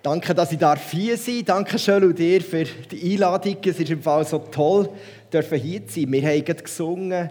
Danke, 0.00 0.32
dass 0.32 0.52
ich 0.52 0.60
hier 0.92 1.16
sein. 1.16 1.44
Danke 1.44 1.76
schön 1.76 2.04
und 2.04 2.16
dir 2.16 2.40
für 2.40 2.62
die 2.64 3.14
Einladung. 3.14 3.56
Es 3.64 3.80
ist 3.80 3.90
im 3.90 4.00
Fall 4.00 4.24
so 4.24 4.38
toll, 4.38 4.88
hier 5.32 5.42
zu 5.86 6.00
sein. 6.00 6.12
Wir 6.12 6.22
haben 6.22 6.44
gerade 6.44 6.62
gesungen, 6.62 7.30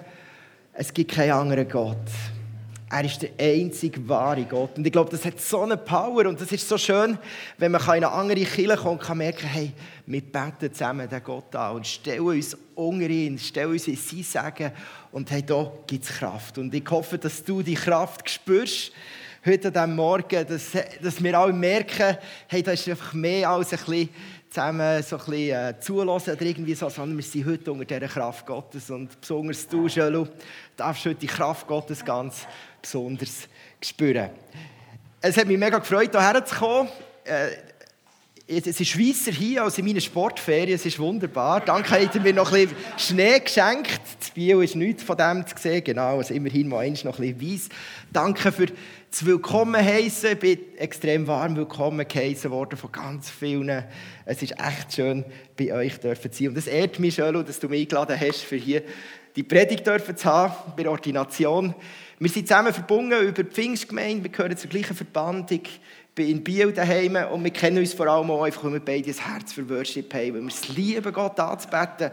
es 0.74 0.94
gibt 0.94 1.12
keinen 1.12 1.32
anderen 1.32 1.70
Gott. 1.70 1.96
Er 2.90 3.06
ist 3.06 3.22
der 3.22 3.30
einzige 3.40 4.08
wahre 4.10 4.44
Gott. 4.44 4.78
Und 4.78 4.86
ich 4.86 4.92
glaube, 4.92 5.10
das 5.12 5.24
hat 5.24 5.40
so 5.40 5.62
eine 5.62 5.78
Power. 5.78 6.26
Und 6.26 6.42
das 6.42 6.52
ist 6.52 6.68
so 6.68 6.78
schön, 6.78 7.18
wenn 7.58 7.72
man 7.72 7.82
in 7.82 7.90
eine 7.90 8.12
andere 8.12 8.44
Kirche 8.44 8.76
kommt 8.76 9.00
und 9.00 9.08
kann 9.08 9.18
merken, 9.18 9.48
hey, 9.48 9.72
wir 10.06 10.22
beten 10.22 10.74
zusammen 10.74 11.08
den 11.08 11.24
Gott 11.24 11.56
an 11.56 11.78
und 11.78 11.88
stellen 11.88 12.20
uns 12.20 12.58
unter 12.76 13.10
ihn, 13.10 13.40
stellen 13.40 13.72
uns 13.72 13.88
in 13.88 13.96
sein 13.96 14.24
Sagen. 14.24 14.72
Und 15.14 15.32
hey, 15.32 15.42
da 15.42 15.72
gibt 15.88 16.04
es 16.04 16.10
Kraft. 16.10 16.58
Und 16.58 16.74
ich 16.76 16.90
hoffe, 16.90 17.18
dass 17.18 17.46
du 17.46 17.62
die 17.62 17.76
Kraft 17.76 18.30
spürst 18.30 18.92
heute 19.48 19.74
an 19.80 19.96
Morgen, 19.96 20.46
dass, 20.46 20.72
dass 21.02 21.24
wir 21.24 21.40
alle 21.40 21.54
merken, 21.54 22.18
hey, 22.48 22.62
da 22.62 22.72
ist 22.72 22.88
einfach 22.90 23.14
mehr 23.14 23.50
als 23.50 23.72
ein 23.72 23.80
bisschen 23.80 24.10
zusammen 24.50 25.04
so 25.04 25.18
ein 25.18 25.26
bisschen, 25.26 25.50
äh, 25.50 25.80
zulassen 25.80 26.34
oder 26.34 26.42
irgendwie 26.42 26.74
so, 26.74 26.90
sondern 26.90 27.18
wir 27.18 27.24
sind 27.24 27.46
heute 27.46 27.72
unter 27.72 27.86
dieser 27.86 28.08
Kraft 28.08 28.46
Gottes. 28.46 28.90
Und 28.90 29.20
besonders 29.20 29.68
du, 29.68 29.88
Jelo, 29.88 30.28
darfst 30.76 31.06
heute 31.06 31.16
die 31.16 31.28
Kraft 31.28 31.68
Gottes 31.68 32.04
ganz 32.04 32.46
besonders 32.82 33.48
spüren. 33.82 34.30
Es 35.22 35.38
hat 35.38 35.48
mich 35.48 35.58
mega 35.58 35.80
gefreut, 35.80 36.12
hierher 36.12 36.44
zu 36.46 36.56
kommen. 36.56 36.90
Äh, 37.24 37.50
es 38.50 38.80
ist 38.80 38.98
weißer 38.98 39.32
hier 39.32 39.64
als 39.64 39.78
in 39.78 39.86
meinen 39.86 40.00
Sportferien. 40.00 40.76
Es 40.76 40.86
ist 40.86 40.98
wunderbar. 41.00 41.60
Danke, 41.60 42.00
ihr 42.00 42.22
mir 42.22 42.34
noch 42.34 42.54
ein 42.54 42.68
bisschen 42.70 42.78
Schnee 42.98 43.40
geschenkt. 43.40 44.00
Das 44.20 44.30
Bio 44.30 44.62
ist 44.62 44.74
nichts 44.76 45.04
von 45.04 45.18
dem 45.18 45.46
zu 45.46 45.56
sehen. 45.58 45.84
Genau, 45.84 46.18
also 46.18 46.34
immerhin 46.34 46.70
mal 46.70 46.80
eins 46.80 47.04
noch 47.04 47.20
ein 47.20 47.38
bisschen 47.38 47.54
weiß. 47.54 47.70
Danke 48.14 48.54
für 48.54 48.68
das 49.18 49.26
Willkommen 49.26 49.84
heißen. 49.84 50.34
Ich 50.34 50.40
bin 50.40 50.60
extrem 50.78 51.26
warm 51.26 51.56
willkommen 51.56 52.08
geheißen 52.08 52.52
worden 52.52 52.78
von 52.78 52.92
ganz 52.92 53.32
vielen. 53.32 53.84
Es 54.26 54.44
ist 54.44 54.54
echt 54.60 54.94
schön, 54.94 55.26
bei 55.58 55.74
euch 55.74 56.00
zu 56.00 56.14
sein. 56.14 56.50
Und 56.50 56.58
es 56.58 56.68
ehrt 56.68 57.00
mich, 57.00 57.16
schön, 57.16 57.34
dass 57.44 57.60
du 57.60 57.68
mich 57.68 57.82
eingeladen 57.82 58.16
hast, 58.20 58.44
für 58.44 58.58
hier 58.58 58.84
die 59.36 59.42
Predigt 59.42 59.86
zu 59.86 60.26
haben, 60.26 60.54
bei 60.76 60.84
der 60.84 60.92
Ordination. 60.92 61.74
Wir 62.20 62.30
sind 62.30 62.48
zusammen 62.48 62.72
verbunden 62.72 63.20
über 63.24 63.44
die 63.44 63.50
Pfingstgemeinde. 63.50 64.26
Wir 64.26 64.30
gehören 64.30 64.56
zur 64.56 64.70
gleichen 64.70 64.96
Verbandung 64.96 65.62
bin 66.14 66.30
in 66.30 66.44
Biel 66.44 66.72
daheim 66.72 67.16
und 67.32 67.44
wir 67.44 67.52
kennen 67.52 67.80
uns 67.80 67.94
vor 67.94 68.08
allem 68.08 68.30
auch 68.30 68.44
einfach, 68.44 68.64
weil 68.66 68.74
wir 68.74 68.80
beide 68.82 69.10
ein 69.10 69.32
Herz 69.32 69.54
für 69.54 69.68
Worship 69.68 70.14
haben, 70.14 70.34
weil 70.34 70.42
wir 70.42 70.48
es 70.48 70.68
lieben, 70.68 71.12
Gott 71.12 71.40
anzubeten. 71.40 72.12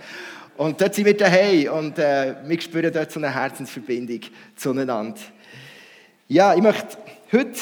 Und 0.56 0.80
dort 0.80 0.94
sind 0.94 1.04
wir 1.04 1.16
daheim 1.16 1.70
und 1.72 1.98
äh, 1.98 2.34
wir 2.46 2.60
spüren 2.60 2.92
dort 2.92 3.12
so 3.12 3.20
eine 3.20 3.34
Herzensverbindung 3.34 4.20
zueinander. 4.56 5.20
Ja, 6.26 6.54
ich 6.54 6.62
möchte 6.62 6.96
heute 7.32 7.60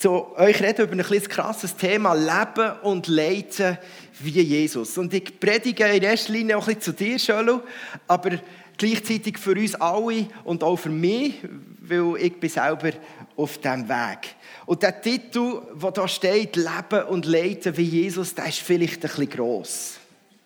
zu 0.00 0.36
euch 0.36 0.60
reden 0.60 0.82
über 0.82 0.92
ein 0.94 0.98
bisschen 0.98 1.28
krasses 1.28 1.76
Thema 1.76 2.12
Leben 2.12 2.72
und 2.82 3.06
Leiden 3.06 3.78
wie 4.18 4.40
Jesus. 4.40 4.98
Und 4.98 5.14
ich 5.14 5.38
predige 5.38 5.84
in 5.84 6.02
erster 6.02 6.32
Linie 6.32 6.58
auch 6.58 6.66
ein 6.66 6.80
zu 6.80 6.92
dir, 6.92 7.20
Schölo, 7.20 7.60
aber 8.08 8.30
gleichzeitig 8.76 9.38
für 9.38 9.52
uns 9.52 9.76
alle 9.76 10.26
und 10.42 10.64
auch 10.64 10.74
für 10.74 10.88
mich, 10.88 11.34
weil 11.80 12.16
ich 12.20 12.40
bin 12.40 12.50
selber 12.50 12.90
auf 13.36 13.58
diesem 13.58 13.88
Weg. 13.88 14.34
Und 14.66 14.82
der 14.82 15.00
Titel, 15.00 15.62
der 15.80 15.92
da 15.92 16.08
steht, 16.08 16.56
Leben 16.56 17.04
und 17.10 17.26
Leiden 17.26 17.76
wie 17.76 17.84
Jesus, 17.84 18.34
der 18.34 18.48
ist 18.48 18.58
vielleicht 18.58 19.04
ein 19.04 19.08
bisschen 19.08 19.30
gross. 19.30 19.97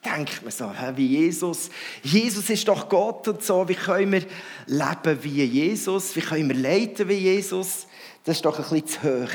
Denkt 0.05 0.43
man 0.43 0.51
so, 0.51 0.71
wie 0.97 1.07
Jesus. 1.07 1.71
Jesus 2.03 2.51
ist 2.51 2.67
doch 2.67 2.89
Gott 2.89 3.29
und 3.29 3.43
so. 3.43 3.69
Wie 3.69 3.75
können 3.75 4.13
wir 4.13 4.25
leben 4.67 5.23
wie 5.23 5.45
Jesus? 5.45 6.17
Wie 6.17 6.21
können 6.21 6.49
wir 6.49 6.57
leiden 6.57 7.09
wie 7.09 7.15
Jesus? 7.15 7.87
Das 8.25 8.37
ist 8.37 8.45
doch 8.45 8.59
ein 8.59 8.81
bisschen 8.81 8.87
zu 8.87 9.03
hoch. 9.03 9.33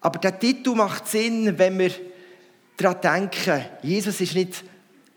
Aber 0.00 0.18
der 0.18 0.38
Titel 0.38 0.74
macht 0.74 1.08
Sinn, 1.08 1.58
wenn 1.58 1.78
wir 1.78 1.90
daran 2.76 3.00
denken, 3.00 3.64
Jesus 3.82 4.20
ist 4.20 4.34
nicht 4.34 4.64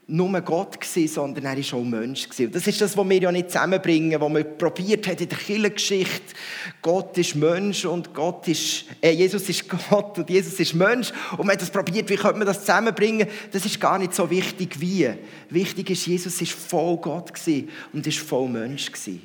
nur 0.08 0.42
Gott 0.42 0.80
gewesen, 0.80 1.14
sondern 1.14 1.46
er 1.46 1.58
war 1.58 1.80
auch 1.80 1.84
Mensch. 1.84 2.28
Gewesen. 2.28 2.52
das 2.52 2.68
ist 2.68 2.82
das, 2.82 2.98
was 2.98 3.10
wir 3.10 3.20
ja 3.20 3.32
nicht 3.32 3.52
zusammenbringen, 3.52 4.20
was 4.20 4.32
man 4.32 4.58
probiert 4.58 5.08
hat 5.08 5.22
in 5.22 5.30
der 5.30 5.38
Kirchengeschichte. 5.38 6.36
Gott 6.82 7.18
ist 7.18 7.36
Mensch 7.36 7.86
und 7.86 8.14
Gott 8.14 8.48
ist, 8.48 8.86
äh, 9.02 9.12
Jesus 9.12 9.48
ist 9.48 9.68
Gott 9.70 10.18
und 10.18 10.30
Jesus 10.30 10.60
ist 10.60 10.74
Mensch. 10.74 11.12
Und 11.32 11.46
man 11.46 11.52
hat 11.52 11.62
das 11.62 11.72
probiert, 11.72 12.10
wie 12.10 12.16
könnte 12.16 12.38
man 12.38 12.48
das 12.48 12.62
zusammenbringen? 12.62 13.28
Das 13.52 13.66
ist 13.66 13.80
gar 13.80 13.98
nicht 13.98 14.14
so 14.14 14.30
wichtig 14.30 14.80
wie. 14.80 15.10
Wichtig 15.50 15.90
ist, 15.90 16.06
Jesus 16.06 16.42
ist 16.42 16.52
voll 16.52 16.98
Gott 16.98 17.34
gewesen 17.34 17.70
und 17.94 18.06
ist 18.06 18.20
voll 18.20 18.50
Mensch 18.50 18.92
gewesen. 18.92 19.22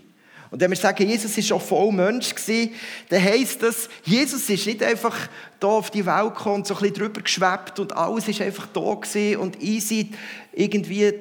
Und 0.50 0.60
wenn 0.60 0.70
wir 0.70 0.76
sagen, 0.76 1.06
Jesus 1.06 1.36
ist 1.36 1.52
auch 1.52 1.60
voll 1.60 1.92
Mensch 1.92 2.34
gewesen, 2.34 2.72
dann 3.10 3.22
heisst 3.22 3.62
das, 3.62 3.88
Jesus 4.04 4.48
ist 4.48 4.66
nicht 4.66 4.82
einfach 4.82 5.28
da 5.60 5.66
auf 5.66 5.90
die 5.90 6.06
Welt 6.06 6.34
gekommen 6.34 6.56
und 6.56 6.66
so 6.66 6.74
ein 6.74 6.80
bisschen 6.80 6.96
drüber 6.96 7.20
geschwebt 7.20 7.78
und 7.78 7.94
alles 7.94 8.28
ist 8.28 8.40
einfach 8.40 8.66
da 8.68 8.80
und 8.80 9.62
easy 9.62 10.10
irgendwie 10.58 11.14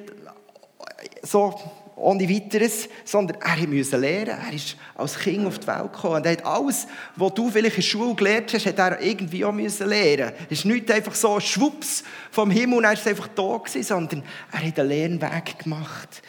so 1.22 1.54
ohne 1.94 2.28
weiteres, 2.28 2.88
sondern 3.04 3.38
er 3.40 3.66
musste 3.66 3.96
lernen. 3.96 4.38
Er 4.46 4.52
ist 4.52 4.76
als 4.94 5.18
Kind 5.18 5.46
auf 5.46 5.58
die 5.58 5.66
Welt 5.66 5.92
gekommen 5.92 6.16
und 6.16 6.26
er 6.26 6.32
hat 6.32 6.44
alles, 6.44 6.86
was 7.16 7.34
du 7.34 7.50
vielleicht 7.50 7.76
in 7.76 7.82
der 7.82 7.88
Schule 7.88 8.14
gelernt 8.14 8.52
hast, 8.52 8.66
hat 8.66 8.78
er 8.78 9.00
irgendwie 9.00 9.44
auch 9.44 9.54
lernen. 9.54 10.32
Es 10.50 10.58
ist 10.58 10.64
nicht 10.64 10.90
einfach 10.90 11.14
so 11.14 11.38
schwupps 11.40 12.04
vom 12.30 12.50
Himmel 12.50 12.78
und 12.78 12.84
er 12.84 12.92
ist 12.92 13.06
einfach 13.06 13.28
da 13.28 13.56
gewesen, 13.56 13.82
sondern 13.82 14.22
er 14.52 14.66
hat 14.66 14.78
einen 14.78 14.88
Lernweg 14.88 15.58
gemacht. 15.58 16.22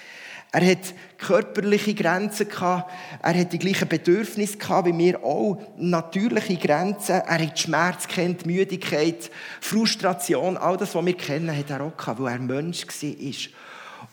Er 0.51 0.71
hat 0.71 0.93
körperliche 1.19 1.93
Grenzen 1.93 2.47
gehabt. 2.47 2.91
Er 3.21 3.39
hat 3.39 3.53
die 3.53 3.59
gleichen 3.59 3.87
Bedürfnisse 3.87 4.57
gehabt 4.57 4.87
wie 4.87 4.97
wir 4.97 5.23
auch. 5.23 5.61
Natürliche 5.77 6.55
Grenzen. 6.55 7.15
Er 7.15 7.45
hat 7.45 7.59
Schmerz 7.59 8.07
kennt, 8.07 8.45
Müdigkeit, 8.45 9.29
Frustration. 9.61 10.57
All 10.57 10.77
das, 10.77 10.95
was 10.95 11.05
wir 11.05 11.17
kennen, 11.17 11.55
hat 11.55 11.69
er 11.69 11.81
auch 11.81 11.95
gehabt, 11.95 12.21
weil 12.21 12.33
er 12.33 12.39
Mensch 12.39 12.85
war. 12.87 13.51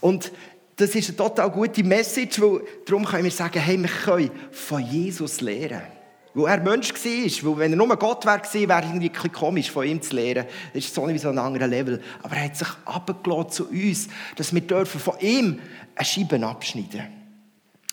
Und 0.01 0.33
das 0.77 0.95
ist 0.95 1.09
eine 1.09 1.17
total 1.17 1.51
gute 1.51 1.83
Message, 1.83 2.41
weil 2.41 2.61
darum 2.85 3.05
können 3.05 3.25
wir 3.25 3.31
sagen, 3.31 3.59
hey, 3.61 3.79
wir 3.79 3.89
können 3.89 4.31
von 4.51 4.83
Jesus 4.83 5.41
lernen. 5.41 5.96
Weil 6.37 6.59
er 6.59 6.61
Mensch 6.63 6.93
war. 6.93 7.51
Weil 7.51 7.59
wenn 7.59 7.73
er 7.73 7.77
nur 7.77 7.97
Gott 7.97 8.25
wäre, 8.27 8.43
wäre 8.69 8.81
es 8.81 8.87
irgendwie 8.87 9.09
komisch, 9.31 9.71
von 9.71 9.87
ihm 9.87 10.03
zu 10.03 10.15
lernen. 10.15 10.47
Das 10.73 10.85
ist 10.85 10.95
so 10.95 11.09
wie 11.09 11.19
so 11.19 11.31
ein 11.31 11.39
anderer 11.39 11.67
Level. 11.67 12.03
Aber 12.23 12.37
er 12.37 12.45
hat 12.45 12.57
sich 12.57 12.69
abgelassen 12.85 13.51
zu 13.51 13.69
uns, 13.69 14.09
dass 14.37 14.55
wir 14.55 14.61
dürfen 14.61 15.01
von 15.01 15.19
ihm 15.21 15.59
eine 15.95 16.05
Scheibe 16.05 16.45
abschneiden 16.47 17.17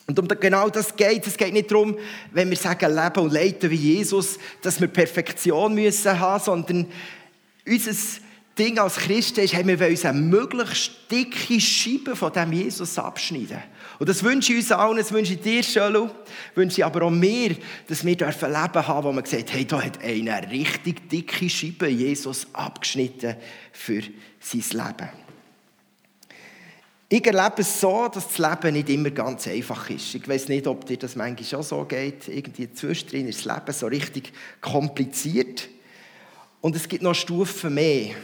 und 0.06 0.18
um 0.18 0.28
genau 0.28 0.68
das 0.68 0.94
geht 0.94 1.26
es. 1.26 1.36
geht 1.36 1.54
nicht 1.54 1.70
darum, 1.70 1.96
wenn 2.30 2.50
wir 2.50 2.56
sagen, 2.56 2.94
leben 2.94 3.20
und 3.20 3.32
leiden 3.32 3.70
wie 3.70 3.74
Jesus, 3.76 4.38
dass 4.60 4.80
wir 4.80 4.88
Perfektion 4.88 5.74
müssen 5.74 6.18
haben, 6.18 6.44
sondern 6.44 6.86
unser 7.66 7.92
Ding 8.58 8.78
als 8.78 8.96
Christen 8.96 9.40
ist, 9.40 9.54
hey, 9.54 9.66
wir 9.66 9.80
wollen 9.80 9.92
uns 9.92 10.04
eine 10.04 10.20
möglichst 10.20 11.10
dicke 11.10 11.58
Scheibe 11.58 12.14
von 12.14 12.32
dem 12.32 12.52
Jesus 12.52 12.98
abschneiden. 12.98 13.62
Und 13.98 14.08
das 14.08 14.22
wünsche 14.22 14.52
ich 14.52 14.58
uns 14.58 14.72
allen, 14.72 14.96
das 14.96 15.12
wünsche 15.12 15.34
ich 15.34 15.40
dir, 15.40 15.62
Schölu, 15.62 16.08
wünsche 16.54 16.78
ich 16.78 16.84
aber 16.84 17.02
auch 17.02 17.10
mir, 17.10 17.56
dass 17.86 18.04
wir 18.04 18.16
ein 18.26 18.52
Leben 18.52 18.88
haben, 18.88 19.04
wo 19.04 19.12
man 19.12 19.24
sagt, 19.24 19.52
hey, 19.52 19.64
da 19.64 19.80
hat 19.82 20.02
einer 20.02 20.34
eine 20.34 20.50
richtig 20.50 21.08
dicke 21.08 21.48
Scheibe 21.48 21.88
Jesus 21.88 22.46
abgeschnitten 22.52 23.36
für 23.72 24.02
sein 24.40 24.64
Leben. 24.70 25.24
Ich 27.08 27.24
erlebe 27.24 27.60
es 27.60 27.80
so, 27.80 28.08
dass 28.08 28.26
das 28.26 28.38
Leben 28.38 28.74
nicht 28.74 28.88
immer 28.88 29.10
ganz 29.10 29.46
einfach 29.46 29.88
ist. 29.90 30.14
Ich 30.14 30.26
weiß 30.26 30.48
nicht, 30.48 30.66
ob 30.66 30.84
dir 30.86 30.96
das 30.96 31.14
manchmal 31.14 31.44
schon 31.44 31.62
so 31.62 31.84
geht. 31.84 32.26
Irgendwie 32.26 32.72
zwischendrin 32.72 33.28
ist 33.28 33.46
das 33.46 33.54
Leben 33.54 33.72
so 33.72 33.86
richtig 33.86 34.32
kompliziert. 34.60 35.68
Und 36.60 36.74
es 36.74 36.88
gibt 36.88 37.02
noch 37.02 37.14
Stufen 37.14 37.74
mehr. 37.74 38.16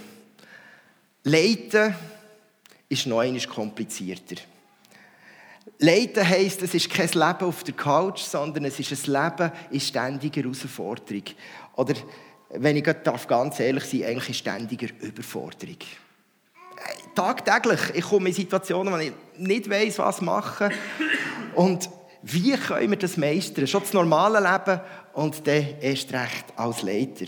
Leiden 1.22 1.94
ist 2.88 3.06
noch 3.06 3.20
einmal 3.20 3.42
komplizierter. 3.42 4.36
Leiden 5.82 6.28
heisst, 6.28 6.62
es 6.62 6.74
ist 6.74 6.90
kein 6.90 7.08
Leben 7.08 7.48
auf 7.48 7.64
der 7.64 7.74
Couch, 7.74 8.20
sondern 8.20 8.66
es 8.66 8.78
ist 8.78 8.92
ein 8.92 9.12
Leben 9.12 9.50
in 9.70 9.80
ständiger 9.80 10.42
Herausforderung. 10.42 11.24
Oder, 11.74 11.94
wenn 12.50 12.76
ich 12.76 12.84
ganz 12.84 13.60
ehrlich 13.60 13.84
sein 13.84 14.00
darf, 14.00 14.10
eigentlich 14.10 14.28
in 14.28 14.34
ständiger 14.34 14.88
Überforderung. 15.00 15.78
Tagtäglich. 17.14 17.80
Ich 17.94 18.04
komme 18.04 18.28
in 18.28 18.34
Situationen, 18.34 18.92
wo 18.92 18.98
ich 18.98 19.12
nicht 19.38 19.70
weiß, 19.70 19.98
was 20.00 20.20
machen. 20.20 20.70
Und 21.54 21.88
wie 22.22 22.52
können 22.52 22.90
wir 22.90 22.98
das 22.98 23.16
meistern? 23.16 23.66
Schon 23.66 23.80
das 23.80 23.94
normale 23.94 24.38
Leben 24.38 24.80
und 25.14 25.46
dann 25.46 25.66
erst 25.80 26.12
recht 26.12 26.44
als 26.56 26.82
Leiter. 26.82 27.26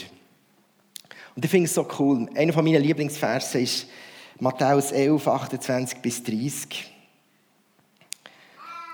Und 1.35 1.43
ich 1.43 1.51
finde 1.51 1.67
es 1.67 1.75
so 1.75 1.89
cool. 1.99 2.29
Einer 2.35 2.61
meiner 2.61 2.79
Lieblingsverse 2.79 3.61
ist 3.61 3.87
Matthäus 4.39 4.93
11, 4.93 5.27
28 5.27 5.99
bis 6.01 6.23
30. 6.23 6.92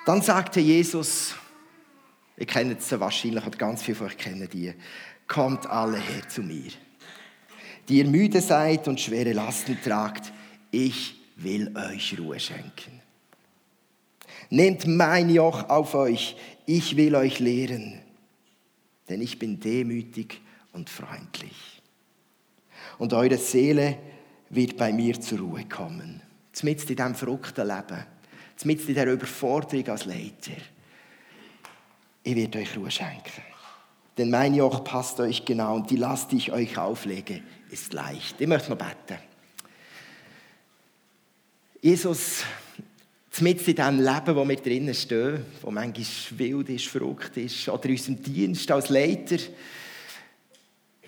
Dann 0.09 0.23
sagte 0.23 0.61
Jesus, 0.61 1.35
ihr 2.39 2.47
kennt 2.47 2.81
es 2.81 2.99
wahrscheinlich, 2.99 3.47
oder 3.47 3.59
ganz 3.59 3.83
viele 3.83 3.95
von 3.99 4.07
euch 4.07 4.17
kennen 4.17 4.49
die, 4.51 4.73
kommt 5.27 5.67
alle 5.67 5.99
her 5.99 6.27
zu 6.27 6.43
mir, 6.43 6.71
die 7.87 7.99
ihr 7.99 8.07
müde 8.07 8.41
seid 8.41 8.89
und 8.89 8.99
schwere 8.99 9.35
Lasten 9.35 9.77
tragt, 9.85 10.33
ich 10.71 11.21
will 11.37 11.77
euch 11.77 12.19
Ruhe 12.19 12.41
schenken. 12.41 13.03
Nehmt 14.49 14.87
mein 14.87 15.29
Joch 15.29 15.69
auf 15.69 15.95
euch, 15.95 16.37
ich 16.65 16.97
will 16.97 17.15
euch 17.15 17.39
lehren, 17.39 18.01
denn 19.11 19.21
ich 19.21 19.39
bin 19.39 19.61
demütig 19.61 20.41
und 20.73 20.89
freundlich. 20.89 21.83
und 22.97 23.13
eure 23.13 23.37
Seele 23.37 23.99
wird 24.49 24.79
bei 24.79 24.91
mir 24.91 25.21
zur 25.21 25.41
Ruhe 25.41 25.67
kommen. 25.67 26.23
Zumindest 26.53 26.89
in 26.89 26.97
diesem 26.97 27.15
verrückten 27.15 27.69
Leben. 27.69 28.18
Zumindest 28.59 28.89
in 28.89 28.95
dieser 28.97 29.13
Überforderung 29.13 29.87
als 29.89 30.05
Leiter. 30.05 30.61
Ich 32.25 32.35
werde 32.35 32.59
euch 32.59 32.77
Ruhe 32.77 32.91
schenken. 32.91 33.43
Denn 34.19 34.31
mein 34.31 34.53
Joch 34.53 34.83
passt 34.83 35.21
euch 35.21 35.45
genau 35.45 35.77
und 35.77 35.89
die 35.89 35.97
Last, 35.97 36.33
die 36.33 36.39
ich 36.39 36.51
euch 36.51 36.77
auflege, 36.77 37.41
ist 37.71 37.93
leicht. 37.93 38.41
Ich 38.41 38.49
möchte 38.49 38.71
noch 38.71 38.77
beten. 38.77 39.23
Jesus, 41.81 42.43
mit 43.41 43.61
in 43.69 43.77
diesem 43.77 44.01
Leben, 44.01 44.35
wo 44.35 44.49
wir 44.49 44.57
drinnen 44.57 44.93
stehen, 44.93 45.45
wo 45.63 45.71
manchmal 45.71 46.05
wild 46.39 46.69
ist, 46.71 46.89
verrückt 46.89 47.37
ist, 47.37 47.69
oder 47.69 47.85
in 47.85 47.93
unserem 47.93 48.21
Dienst 48.21 48.69
als 48.73 48.89
Leiter, 48.89 49.37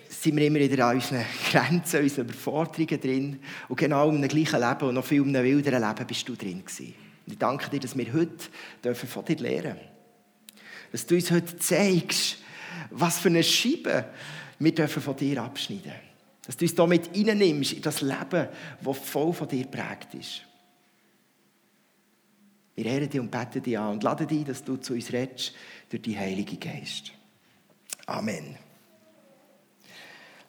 sind 0.07 0.37
wir 0.37 0.47
immer 0.47 0.59
wieder 0.59 0.87
an 0.87 0.95
unseren 0.95 1.25
Grenzen, 1.51 2.03
unseren 2.03 2.29
Überforderungen 2.29 3.01
drin. 3.01 3.39
Und 3.67 3.75
genau 3.75 4.09
in 4.09 4.21
dem 4.21 4.29
gleichen 4.29 4.61
Leben 4.61 4.87
und 4.87 4.95
noch 4.95 5.05
viel 5.05 5.23
in 5.23 5.35
einem 5.35 5.43
wilderen 5.43 5.81
Leben 5.81 6.07
bist 6.07 6.29
du 6.29 6.35
drin 6.37 6.63
gewesen. 6.63 7.10
Und 7.31 7.35
ich 7.35 7.39
danke 7.39 7.69
dir, 7.69 7.79
dass 7.79 7.97
wir 7.97 8.11
heute 8.11 8.93
von 8.93 9.23
dir 9.23 9.37
lernen 9.37 9.77
dürfen. 9.77 9.87
Dass 10.91 11.05
du 11.05 11.15
uns 11.15 11.31
heute 11.31 11.55
zeigst, 11.55 12.39
was 12.89 13.19
für 13.19 13.29
eine 13.29 13.41
Scheibe 13.41 14.03
wir 14.59 14.75
dürfen 14.75 15.01
von 15.01 15.15
dir 15.15 15.41
abschneiden 15.41 15.83
dürfen. 15.83 15.99
Dass 16.45 16.57
du 16.57 16.65
uns 16.65 16.75
damit 16.75 17.09
reinnimmst 17.15 17.71
in 17.71 17.81
das 17.81 18.01
Leben, 18.01 18.49
das 18.83 18.97
voll 18.97 19.31
von 19.31 19.47
dir 19.47 19.65
prägt 19.65 20.13
ist. 20.13 20.41
Wir 22.75 22.85
ehren 22.87 23.09
dich 23.09 23.21
und 23.21 23.31
beten 23.31 23.63
dich 23.63 23.79
an 23.79 23.93
und 23.93 24.03
laden 24.03 24.27
dich, 24.27 24.43
dass 24.43 24.65
du 24.65 24.75
zu 24.75 24.93
uns 24.93 25.13
redest 25.13 25.53
durch 25.89 26.01
die 26.01 26.17
Heilige 26.17 26.57
Geist. 26.57 27.13
Amen. 28.07 28.57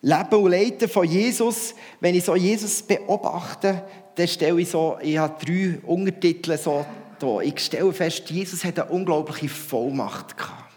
Leben 0.02 0.34
und 0.34 0.50
Leiden 0.50 0.88
von 0.88 1.06
Jesus, 1.06 1.74
wenn 2.00 2.14
ich 2.14 2.24
so 2.24 2.34
Jesus 2.34 2.82
beobachte, 2.82 3.84
dann 4.16 4.28
stelle 4.28 4.60
ich 4.60 4.68
so, 4.68 4.98
ich 5.00 5.16
habe 5.16 5.44
drei 5.44 5.78
Untertitel 5.84 6.58
so 6.58 6.84
da. 7.18 7.40
Ich 7.40 7.60
stelle 7.60 7.92
fest, 7.92 8.28
Jesus 8.28 8.64
hat 8.64 8.80
eine 8.80 8.90
unglaubliche 8.90 9.48
Vollmacht 9.48 10.36
gehabt. 10.36 10.72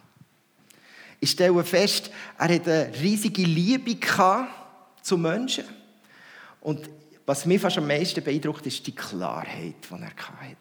Ich 1.20 1.32
stelle 1.32 1.64
fest, 1.64 2.12
er 2.38 2.54
hat 2.54 2.68
eine 2.68 2.92
riesige 3.02 3.42
Liebe 3.42 3.96
gehabt 3.96 4.52
zu 5.02 5.18
Menschen. 5.18 5.66
Und 6.62 6.88
was 7.26 7.46
mich 7.48 7.60
fast 7.60 7.80
am 7.80 7.88
meisten 7.88 8.24
beeindruckt, 8.24 8.66
ist 8.68 8.86
die 8.86 8.94
Klarheit, 8.94 9.76
die 9.90 9.94
er 9.94 10.02
hatte. 10.02 10.56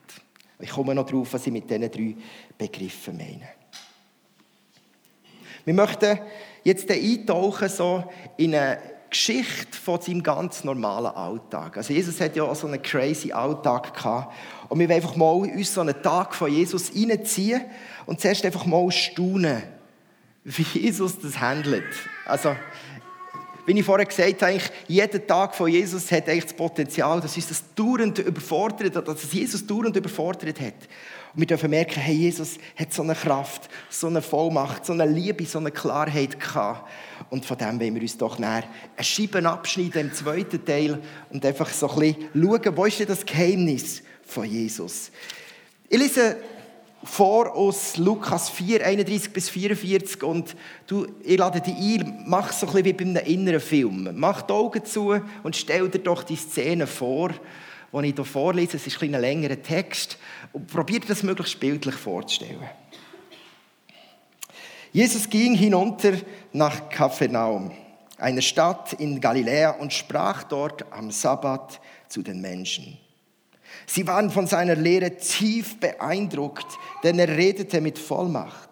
Ich 0.59 0.71
komme 0.71 0.95
noch 0.95 1.05
darauf, 1.05 1.35
was 1.35 1.47
ich 1.47 1.53
mit 1.53 1.69
diesen 1.69 1.91
drei 1.91 2.17
Begriffen 2.57 3.19
meine. 3.19 3.49
Wir 5.67 5.75
möchten 5.75 6.19
jetzt 6.65 6.91
eintauchen 6.91 7.69
so 7.69 8.05
in 8.37 8.55
eine 8.55 8.79
Geschichte 9.15 9.79
von 9.79 10.01
seinem 10.01 10.25
ganz 10.25 10.65
normalen 10.65 11.15
Alltag. 11.15 11.77
Also 11.77 11.93
Jesus 11.93 12.21
hat 12.21 12.35
ja 12.35 12.43
auch 12.43 12.57
so 12.57 12.67
einen 12.67 12.83
crazy 12.83 13.31
Alltag 13.31 13.95
gehabt. 13.95 14.35
Und 14.69 14.81
wir 14.81 14.89
wollen 14.89 14.97
einfach 14.97 15.15
mal 15.15 15.35
uns 15.35 15.73
so 15.73 15.83
einen 15.83 16.03
Tag 16.03 16.35
von 16.35 16.53
Jesus 16.53 16.91
reinziehen 16.93 17.63
und 18.07 18.21
zuerst 18.21 18.45
einfach 18.45 18.67
mal 18.67 18.91
staunen, 18.91 19.63
wie 20.45 20.81
Jesus 20.81 21.21
das 21.21 21.39
handelt. 21.39 21.85
Also, 22.27 22.57
wie 23.67 23.79
ich 23.79 23.85
vorher 23.85 24.05
gesagt 24.05 24.43
habe, 24.43 24.59
jeder 24.89 25.27
Tag 25.27 25.55
von 25.55 25.69
Jesus 25.71 26.11
hat 26.11 26.29
eigentlich 26.29 26.45
das 26.45 26.55
Potenzial, 26.55 27.21
dass 27.21 27.37
uns 27.37 27.49
das 27.49 27.63
dauernd 27.75 28.19
überfordert, 28.19 29.07
dass 29.07 29.33
Jesus 29.33 29.65
dauernd 29.65 29.97
überfordert 29.97 30.61
hat. 30.61 30.75
Und 31.35 31.41
wir 31.41 31.47
dürfen 31.49 31.71
merken, 31.71 32.01
hey, 32.01 32.15
Jesus 32.15 32.59
hat 32.77 32.93
so 32.93 33.03
eine 33.03 33.17
Kraft, 33.17 33.69
so 33.91 34.07
eine 34.07 34.23
Vollmacht, 34.23 34.87
so 34.87 34.93
eine 34.93 35.05
Liebe, 35.05 35.45
so 35.47 35.59
eine 35.59 35.73
Klarheit 35.73 36.39
gehabt. 36.39 36.89
Und 37.29 37.45
von 37.45 37.59
dem 37.59 37.81
wollen 37.81 37.95
wir 37.97 38.03
uns 38.03 38.17
doch 38.17 38.39
näher 38.39 38.63
eine 38.97 39.05
Scheibe 39.05 39.45
abschneiden 39.49 40.03
im 40.03 40.15
zweiten 40.15 40.65
Teil 40.65 41.01
und 41.31 41.45
einfach 41.45 41.69
so 41.71 41.91
ein 41.91 41.99
bisschen 41.99 42.29
schauen, 42.35 42.77
wo 42.77 42.85
ist 42.85 43.01
denn 43.01 43.09
das 43.09 43.27
Geheimnis 43.27 44.03
von 44.25 44.45
Jesus? 44.45 45.11
Ich 45.89 45.99
lese 45.99 46.37
vor 47.03 47.53
aus 47.55 47.97
Lukas 47.97 48.49
4, 48.51 48.87
31 48.87 49.33
bis 49.33 49.51
44 49.51 50.23
und 50.23 50.55
du, 50.87 51.07
ich 51.23 51.37
lade 51.37 51.61
dich 51.61 51.75
ein, 51.75 52.25
mach 52.27 52.53
so 52.53 52.67
ein 52.67 52.73
bisschen 52.73 52.85
wie 52.87 52.93
bei 52.93 53.05
einem 53.05 53.27
inneren 53.27 53.61
Film. 53.61 54.09
Mach 54.15 54.43
die 54.43 54.53
Augen 54.53 54.85
zu 54.85 55.21
und 55.43 55.57
stell 55.57 55.89
dir 55.89 55.99
doch 55.99 56.23
die 56.23 56.37
Szene 56.37 56.87
vor, 56.87 57.31
die 58.03 58.09
ich 58.09 58.15
hier 58.15 58.25
vorlese. 58.25 58.77
Es 58.77 58.87
ist 58.87 59.03
ein, 59.03 59.15
ein 59.15 59.21
längerer 59.21 59.61
Text 59.63 60.19
und 60.53 60.67
probier 60.67 61.01
das 61.01 61.23
möglichst 61.23 61.61
bildlich 61.61 61.95
vorzustellen. 61.95 62.69
Jesus 64.93 65.29
ging 65.29 65.55
hinunter 65.55 66.13
nach 66.53 66.89
Kapharnaum, 66.89 67.73
einer 68.17 68.43
Stadt 68.43 68.93
in 68.95 69.21
Galiläa, 69.21 69.71
und 69.71 69.93
sprach 69.93 70.45
dort 70.45 70.85
am 70.93 71.11
Sabbat 71.11 71.81
zu 72.09 72.23
den 72.23 72.41
Menschen. 72.41 72.97
Sie 73.87 74.07
waren 74.07 74.31
von 74.31 74.47
seiner 74.47 74.77
Lehre 74.77 75.17
tief 75.17 75.81
beeindruckt, 75.81 76.67
denn 77.03 77.19
er 77.19 77.29
redete 77.29 77.81
mit 77.81 77.99
Vollmacht. 77.99 78.71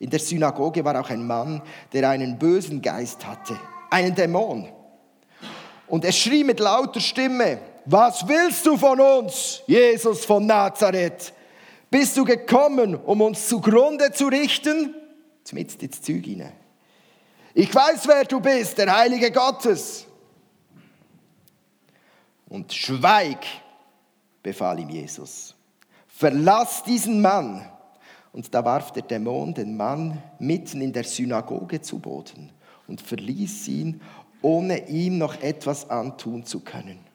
In 0.00 0.10
der 0.10 0.18
Synagoge 0.18 0.84
war 0.84 1.00
auch 1.00 1.10
ein 1.10 1.24
Mann, 1.24 1.62
der 1.92 2.10
einen 2.10 2.36
bösen 2.36 2.82
Geist 2.82 3.24
hatte, 3.24 3.56
einen 3.88 4.16
Dämon. 4.16 4.68
Und 5.86 6.04
er 6.04 6.10
schrie 6.10 6.42
mit 6.42 6.58
lauter 6.58 7.00
Stimme, 7.00 7.60
was 7.84 8.26
willst 8.26 8.64
du 8.66 8.76
von 8.76 9.00
uns, 9.00 9.62
Jesus 9.66 10.24
von 10.24 10.46
Nazareth? 10.46 11.32
Bist 11.90 12.16
du 12.16 12.24
gekommen, 12.24 12.94
um 12.94 13.20
uns 13.20 13.48
zugrunde 13.48 14.12
zu 14.12 14.28
richten? 14.28 14.94
Jetzt 15.50 15.82
ins 15.82 16.00
Zeug 16.00 16.24
hinein. 16.24 16.54
Ich 17.54 17.74
weiß, 17.74 18.08
wer 18.08 18.24
du 18.24 18.40
bist, 18.40 18.78
der 18.78 18.96
Heilige 18.96 19.30
Gottes. 19.30 20.06
Und 22.48 22.72
schweig, 22.72 23.44
befahl 24.42 24.80
ihm 24.80 24.88
Jesus. 24.88 25.54
Verlass 26.08 26.82
diesen 26.82 27.20
Mann. 27.20 27.68
Und 28.32 28.54
da 28.54 28.64
warf 28.64 28.92
der 28.92 29.02
Dämon 29.02 29.52
den 29.52 29.76
Mann 29.76 30.22
mitten 30.38 30.80
in 30.80 30.92
der 30.92 31.04
Synagoge 31.04 31.82
zu 31.82 31.98
Boden 31.98 32.50
und 32.88 33.02
verließ 33.02 33.68
ihn, 33.68 34.00
ohne 34.40 34.88
ihm 34.88 35.18
noch 35.18 35.40
etwas 35.42 35.90
antun 35.90 36.46
zu 36.46 36.60
können. 36.60 37.11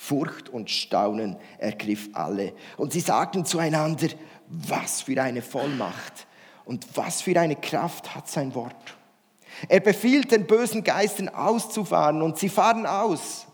Furcht 0.00 0.48
und 0.48 0.70
Staunen 0.70 1.36
ergriff 1.58 2.08
alle. 2.12 2.52
Und 2.76 2.92
sie 2.92 3.00
sagten 3.00 3.44
zueinander, 3.44 4.06
was 4.46 5.02
für 5.02 5.20
eine 5.20 5.42
Vollmacht 5.42 6.28
und 6.64 6.86
was 6.96 7.20
für 7.20 7.38
eine 7.38 7.56
Kraft 7.56 8.14
hat 8.14 8.28
sein 8.28 8.54
Wort. 8.54 8.96
Er 9.68 9.80
befiehlt 9.80 10.30
den 10.30 10.46
bösen 10.46 10.84
Geistern 10.84 11.28
auszufahren 11.28 12.22
und 12.22 12.38
sie 12.38 12.48
fahren 12.48 12.86
aus. 12.86 13.48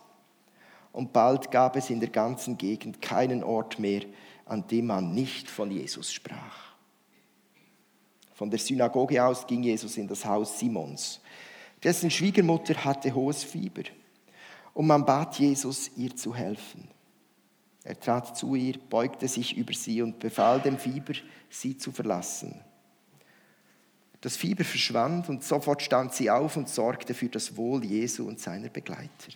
Und 0.93 1.15
bald 1.15 1.51
gab 1.51 1.77
es 1.77 1.89
in 1.89 1.99
der 1.99 2.11
ganzen 2.11 2.59
Gegend 2.59 3.01
keinen 3.01 3.43
Ort 3.43 3.79
mehr, 3.79 4.03
an 4.45 4.67
dem 4.67 4.89
man 4.89 5.15
nicht 5.15 5.49
von 5.49 5.71
Jesus 5.71 6.13
sprach. 6.13 6.75
Von 8.35 8.51
der 8.51 8.59
Synagoge 8.59 9.25
aus 9.25 9.47
ging 9.47 9.63
Jesus 9.63 9.97
in 9.97 10.07
das 10.07 10.27
Haus 10.27 10.59
Simons. 10.59 11.21
Dessen 11.83 12.11
Schwiegermutter 12.11 12.85
hatte 12.85 13.15
hohes 13.15 13.43
Fieber. 13.43 13.85
Und 14.75 14.87
man 14.87 15.07
bat 15.07 15.39
Jesus, 15.39 15.91
ihr 15.97 16.15
zu 16.15 16.35
helfen. 16.35 16.89
Er 17.85 17.99
trat 17.99 18.37
zu 18.37 18.55
ihr, 18.55 18.79
beugte 18.91 19.29
sich 19.29 19.57
über 19.57 19.73
sie 19.73 20.03
und 20.03 20.19
befahl 20.19 20.61
dem 20.61 20.79
Fieber, 20.79 21.15
sie 21.49 21.77
zu 21.77 21.93
verlassen. 21.93 22.61
Das 24.21 24.37
Fieber 24.37 24.65
verschwand 24.65 25.29
und 25.29 25.45
sofort 25.45 25.83
stand 25.83 26.15
sie 26.15 26.31
auf 26.31 26.57
und 26.57 26.69
sorgte 26.69 27.13
für 27.13 27.29
das 27.29 27.57
Wohl 27.57 27.85
Jesu 27.85 28.27
und 28.27 28.41
seiner 28.41 28.71
Begleiter. 28.71 29.33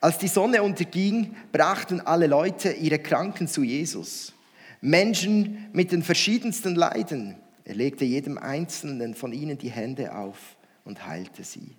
Als 0.00 0.18
die 0.18 0.28
Sonne 0.28 0.62
unterging, 0.62 1.34
brachten 1.52 2.00
alle 2.00 2.26
Leute 2.26 2.72
ihre 2.72 2.98
Kranken 2.98 3.48
zu 3.48 3.62
Jesus. 3.62 4.34
Menschen 4.80 5.68
mit 5.72 5.92
den 5.92 6.02
verschiedensten 6.02 6.74
Leiden. 6.74 7.36
Er 7.64 7.76
legte 7.76 8.04
jedem 8.04 8.38
Einzelnen 8.38 9.14
von 9.14 9.32
ihnen 9.32 9.56
die 9.56 9.70
Hände 9.70 10.14
auf 10.14 10.56
und 10.84 11.06
heilte 11.06 11.44
sie. 11.44 11.76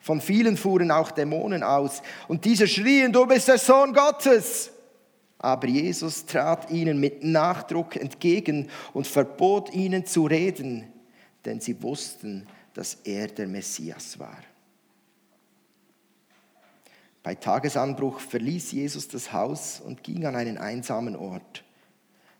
Von 0.00 0.20
vielen 0.20 0.56
fuhren 0.56 0.90
auch 0.90 1.10
Dämonen 1.10 1.62
aus 1.62 2.02
und 2.28 2.44
diese 2.44 2.66
schrien, 2.66 3.12
du 3.12 3.26
bist 3.26 3.48
der 3.48 3.58
Sohn 3.58 3.92
Gottes. 3.92 4.70
Aber 5.38 5.68
Jesus 5.68 6.26
trat 6.26 6.70
ihnen 6.70 6.98
mit 6.98 7.22
Nachdruck 7.22 7.96
entgegen 7.96 8.68
und 8.92 9.06
verbot 9.06 9.72
ihnen 9.72 10.04
zu 10.04 10.26
reden, 10.26 10.92
denn 11.44 11.60
sie 11.60 11.80
wussten, 11.82 12.46
dass 12.74 12.98
er 13.04 13.28
der 13.28 13.46
Messias 13.46 14.18
war. 14.18 14.38
Bei 17.22 17.34
Tagesanbruch 17.34 18.20
verließ 18.20 18.72
Jesus 18.72 19.06
das 19.06 19.32
Haus 19.32 19.80
und 19.84 20.02
ging 20.02 20.24
an 20.24 20.34
einen 20.34 20.58
einsamen 20.58 21.14
Ort. 21.14 21.62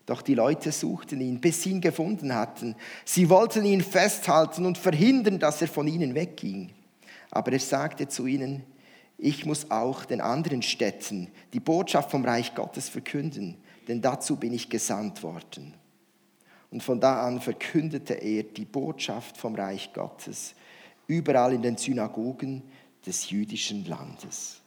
Doch 0.06 0.22
die 0.22 0.34
Leute 0.34 0.72
suchten 0.72 1.20
ihn, 1.20 1.40
bis 1.40 1.62
sie 1.62 1.72
ihn 1.72 1.82
gefunden 1.82 2.34
hatten. 2.34 2.74
Sie 3.04 3.28
wollten 3.28 3.66
ihn 3.66 3.82
festhalten 3.82 4.64
und 4.64 4.78
verhindern, 4.78 5.38
dass 5.38 5.60
er 5.60 5.68
von 5.68 5.86
ihnen 5.86 6.14
wegging. 6.14 6.70
Aber 7.30 7.52
er 7.52 7.60
sagte 7.60 8.08
zu 8.08 8.26
ihnen, 8.26 8.64
ich 9.18 9.44
muss 9.44 9.70
auch 9.70 10.04
den 10.04 10.20
anderen 10.20 10.62
Städten 10.62 11.28
die 11.52 11.60
Botschaft 11.60 12.10
vom 12.10 12.24
Reich 12.24 12.54
Gottes 12.54 12.88
verkünden, 12.88 13.56
denn 13.88 14.00
dazu 14.00 14.36
bin 14.36 14.52
ich 14.52 14.70
gesandt 14.70 15.22
worden. 15.22 15.74
Und 16.70 16.82
von 16.82 17.00
da 17.00 17.26
an 17.26 17.40
verkündete 17.40 18.14
er 18.14 18.42
die 18.44 18.64
Botschaft 18.64 19.36
vom 19.36 19.54
Reich 19.54 19.92
Gottes 19.92 20.54
überall 21.06 21.54
in 21.54 21.62
den 21.62 21.76
Synagogen 21.76 22.62
des 23.04 23.30
jüdischen 23.30 23.86
Landes. 23.86 24.60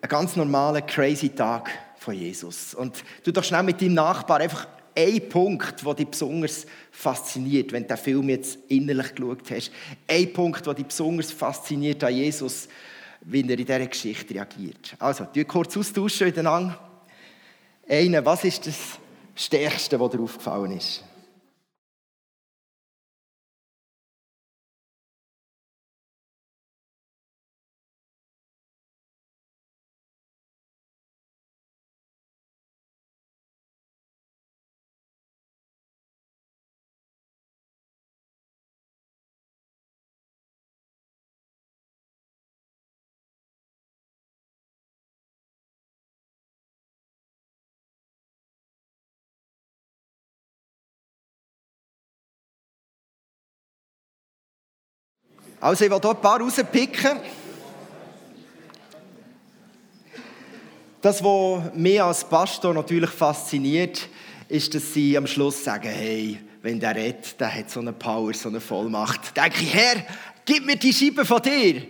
Ein 0.00 0.08
ganz 0.08 0.34
normaler, 0.34 0.82
crazy 0.82 1.28
Tag 1.28 1.70
von 1.96 2.14
Jesus. 2.14 2.74
Und 2.74 3.04
du 3.22 3.32
doch 3.32 3.44
schnell 3.44 3.62
mit 3.62 3.80
deinem 3.80 3.94
Nachbar 3.94 4.40
einfach 4.40 4.66
ein 4.94 5.28
Punkt, 5.28 5.84
der 5.84 5.94
dich 5.94 6.08
besonders 6.08 6.66
fasziniert, 6.90 7.72
wenn 7.72 7.82
du 7.82 7.88
den 7.88 7.96
Film 7.96 8.28
jetzt 8.28 8.58
innerlich 8.68 9.14
geschaut 9.14 9.50
hast. 9.50 9.70
Ein 10.06 10.32
Punkt, 10.32 10.66
der 10.66 10.74
dich 10.74 10.86
besonders 10.86 11.32
fasziniert 11.32 12.02
an 12.04 12.14
Jesus, 12.14 12.68
wie 13.22 13.42
er 13.42 13.50
in 13.50 13.56
dieser 13.64 13.86
Geschichte 13.86 14.34
reagiert. 14.34 14.94
Also, 14.98 15.26
wir 15.32 15.44
kurz 15.44 15.76
austauschen 15.76 16.26
miteinander. 16.26 16.78
Einer, 17.88 18.24
was 18.24 18.44
ist 18.44 18.66
das 18.66 18.98
Stärkste, 19.34 19.98
was 19.98 20.10
dir 20.10 20.20
aufgefallen 20.20 20.72
ist? 20.72 21.04
Also 55.62 55.84
ich 55.84 55.90
will 55.92 56.00
hier 56.00 56.10
ein 56.10 56.20
paar 56.20 56.40
rauspicken. 56.40 57.20
Das, 61.00 61.22
was 61.22 61.72
mich 61.76 62.02
als 62.02 62.24
Pastor 62.24 62.74
natürlich 62.74 63.10
fasziniert, 63.10 64.08
ist, 64.48 64.74
dass 64.74 64.92
sie 64.92 65.16
am 65.16 65.24
Schluss 65.24 65.62
sagen, 65.62 65.88
hey, 65.88 66.40
wenn 66.62 66.80
der 66.80 66.96
redet, 66.96 67.40
der 67.40 67.54
hat 67.54 67.70
so 67.70 67.78
eine 67.78 67.92
Power, 67.92 68.34
so 68.34 68.48
eine 68.48 68.60
Vollmacht. 68.60 69.20
Da 69.36 69.44
denke 69.44 69.62
ich, 69.62 69.72
Herr, 69.72 70.04
gib 70.44 70.66
mir 70.66 70.74
die 70.74 70.92
Scheibe 70.92 71.24
von 71.24 71.40
dir. 71.40 71.82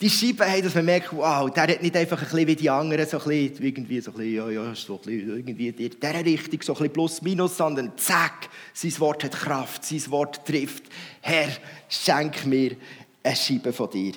Die 0.00 0.10
Scheibe 0.10 0.44
haben, 0.44 0.62
dass 0.62 0.74
man 0.74 0.84
merkt, 0.84 1.12
wow, 1.12 1.48
der 1.48 1.68
hat 1.68 1.82
nicht 1.82 1.96
einfach 1.96 2.18
ein 2.18 2.24
bisschen 2.28 2.46
wie 2.48 2.56
die 2.56 2.68
anderen, 2.68 3.06
so 3.06 3.18
ein 3.18 3.24
bisschen, 3.28 3.64
irgendwie 3.64 4.00
so 4.00 4.10
ein 4.10 4.16
bisschen, 4.16 4.34
ja, 4.34 4.50
ja, 4.50 4.74
so 4.74 4.94
ein 4.94 4.98
bisschen, 4.98 5.36
irgendwie 5.36 5.68
in 5.68 5.76
dieser 5.76 6.24
Richtung, 6.24 6.62
so 6.62 6.72
ein 6.72 6.78
bisschen 6.78 6.92
plus 6.92 7.22
minus, 7.22 7.56
sondern 7.56 7.92
zack, 7.96 8.48
sein 8.72 8.92
Wort 8.98 9.22
hat 9.22 9.32
Kraft, 9.32 9.84
sein 9.84 10.02
Wort 10.10 10.44
trifft. 10.44 10.82
Herr, 11.20 11.48
schenk 11.88 12.44
mir 12.44 12.76
eine 13.24 13.36
Scheibe 13.36 13.72
von 13.72 13.90
dir. 13.90 14.14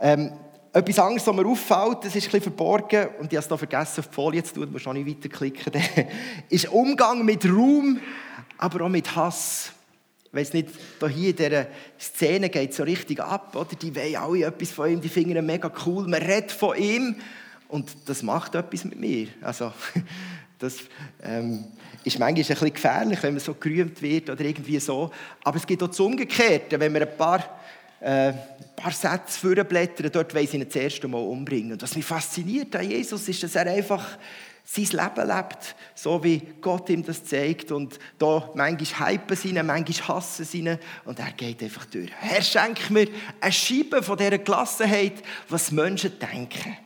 Ähm, 0.00 0.32
etwas 0.72 0.98
anderes, 0.98 1.26
was 1.26 1.36
mir 1.36 1.46
auffällt, 1.46 1.98
das 2.04 2.16
ist 2.16 2.24
ein 2.24 2.32
bisschen 2.32 2.42
verborgen, 2.42 3.08
und 3.20 3.32
ich 3.32 3.36
habe 3.36 3.44
es 3.44 3.50
noch 3.50 3.58
vergessen, 3.58 4.00
auf 4.00 4.08
die 4.08 4.14
Folie 4.14 4.42
zu 4.42 4.54
tun, 4.54 4.64
du 4.64 4.72
musst 4.72 4.86
auch 4.86 4.92
nicht 4.92 5.06
weiterklicken, 5.06 5.72
ist 6.48 6.68
Umgang 6.70 7.24
mit 7.24 7.44
Raum, 7.44 8.00
aber 8.58 8.84
auch 8.84 8.88
mit 8.88 9.14
Hass. 9.14 9.72
Ich 10.24 10.32
weiss 10.34 10.52
nicht, 10.54 10.70
hier 10.98 11.30
in 11.30 11.36
dieser 11.36 11.66
Szene 12.00 12.48
geht 12.48 12.70
es 12.70 12.78
so 12.78 12.84
richtig 12.84 13.20
ab, 13.20 13.54
oder? 13.54 13.76
Die 13.76 13.94
wollen 13.94 14.16
alle 14.16 14.46
etwas 14.46 14.70
von 14.70 14.90
ihm, 14.90 15.00
die 15.00 15.10
finden 15.10 15.36
ihn 15.36 15.44
mega 15.44 15.70
cool, 15.84 16.08
man 16.08 16.22
redet 16.22 16.52
von 16.52 16.76
ihm, 16.76 17.16
und 17.68 17.90
das 18.06 18.22
macht 18.22 18.54
etwas 18.54 18.84
mit 18.84 18.98
mir. 18.98 19.28
Also, 19.42 19.72
das 20.58 20.78
ähm, 21.22 21.64
ist 22.04 22.18
manchmal 22.18 22.28
ein 22.28 22.34
bisschen 22.34 22.72
gefährlich, 22.72 23.22
wenn 23.22 23.34
man 23.34 23.40
so 23.40 23.54
gerühmt 23.54 24.00
wird 24.02 24.30
oder 24.30 24.42
irgendwie 24.42 24.78
so. 24.78 25.10
Aber 25.44 25.56
es 25.56 25.66
gibt 25.66 25.82
auch 25.82 25.88
das 25.88 26.00
Umgekehrte, 26.00 26.78
wenn 26.80 26.92
man 26.92 27.02
ein 27.02 27.16
paar 27.16 27.61
äh, 28.02 28.28
ein 28.32 28.36
paar 28.74 28.92
Sätze 28.92 29.38
vorblättern, 29.38 30.10
dort 30.12 30.34
will 30.34 30.42
ich 30.42 30.54
ihn 30.54 30.64
das 30.64 30.74
erste 30.74 31.06
Mal 31.06 31.18
umbringen. 31.18 31.72
Und 31.72 31.82
was 31.82 31.94
mich 31.94 32.04
fasziniert 32.04 32.74
an 32.74 32.90
Jesus 32.90 33.28
ist, 33.28 33.42
dass 33.42 33.54
er 33.54 33.66
einfach 33.68 34.18
sein 34.64 34.84
Leben 34.86 35.28
lebt, 35.28 35.76
so 35.94 36.22
wie 36.22 36.40
Gott 36.60 36.88
ihm 36.88 37.04
das 37.04 37.24
zeigt. 37.24 37.70
Und 37.70 37.98
da 38.18 38.50
manchmal 38.54 39.12
hypen 39.12 39.36
sie 39.36 39.50
ihn, 39.50 39.66
manchmal 39.66 40.16
hassen 40.16 40.44
sie. 40.44 40.76
Und 41.04 41.18
er 41.18 41.32
geht 41.36 41.62
einfach 41.62 41.84
durch. 41.86 42.10
Herr, 42.18 42.42
schenk 42.42 42.90
mir 42.90 43.08
eine 43.40 43.52
Scheibe 43.52 44.02
von 44.02 44.16
dieser 44.16 44.38
Gelassenheit, 44.38 45.22
was 45.48 45.70
Menschen 45.70 46.18
denken. 46.18 46.76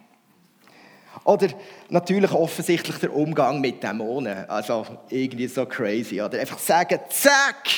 Oder 1.24 1.48
natürlich 1.88 2.30
offensichtlich 2.30 2.96
der 2.98 3.14
Umgang 3.14 3.60
mit 3.60 3.82
Dämonen. 3.82 4.48
Also 4.48 4.86
irgendwie 5.08 5.48
so 5.48 5.66
crazy. 5.66 6.20
Oder 6.20 6.40
einfach 6.40 6.58
sagen, 6.58 7.00
zack, 7.08 7.68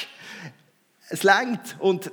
es 1.09 1.23
längt. 1.23 1.77
Und 1.79 2.11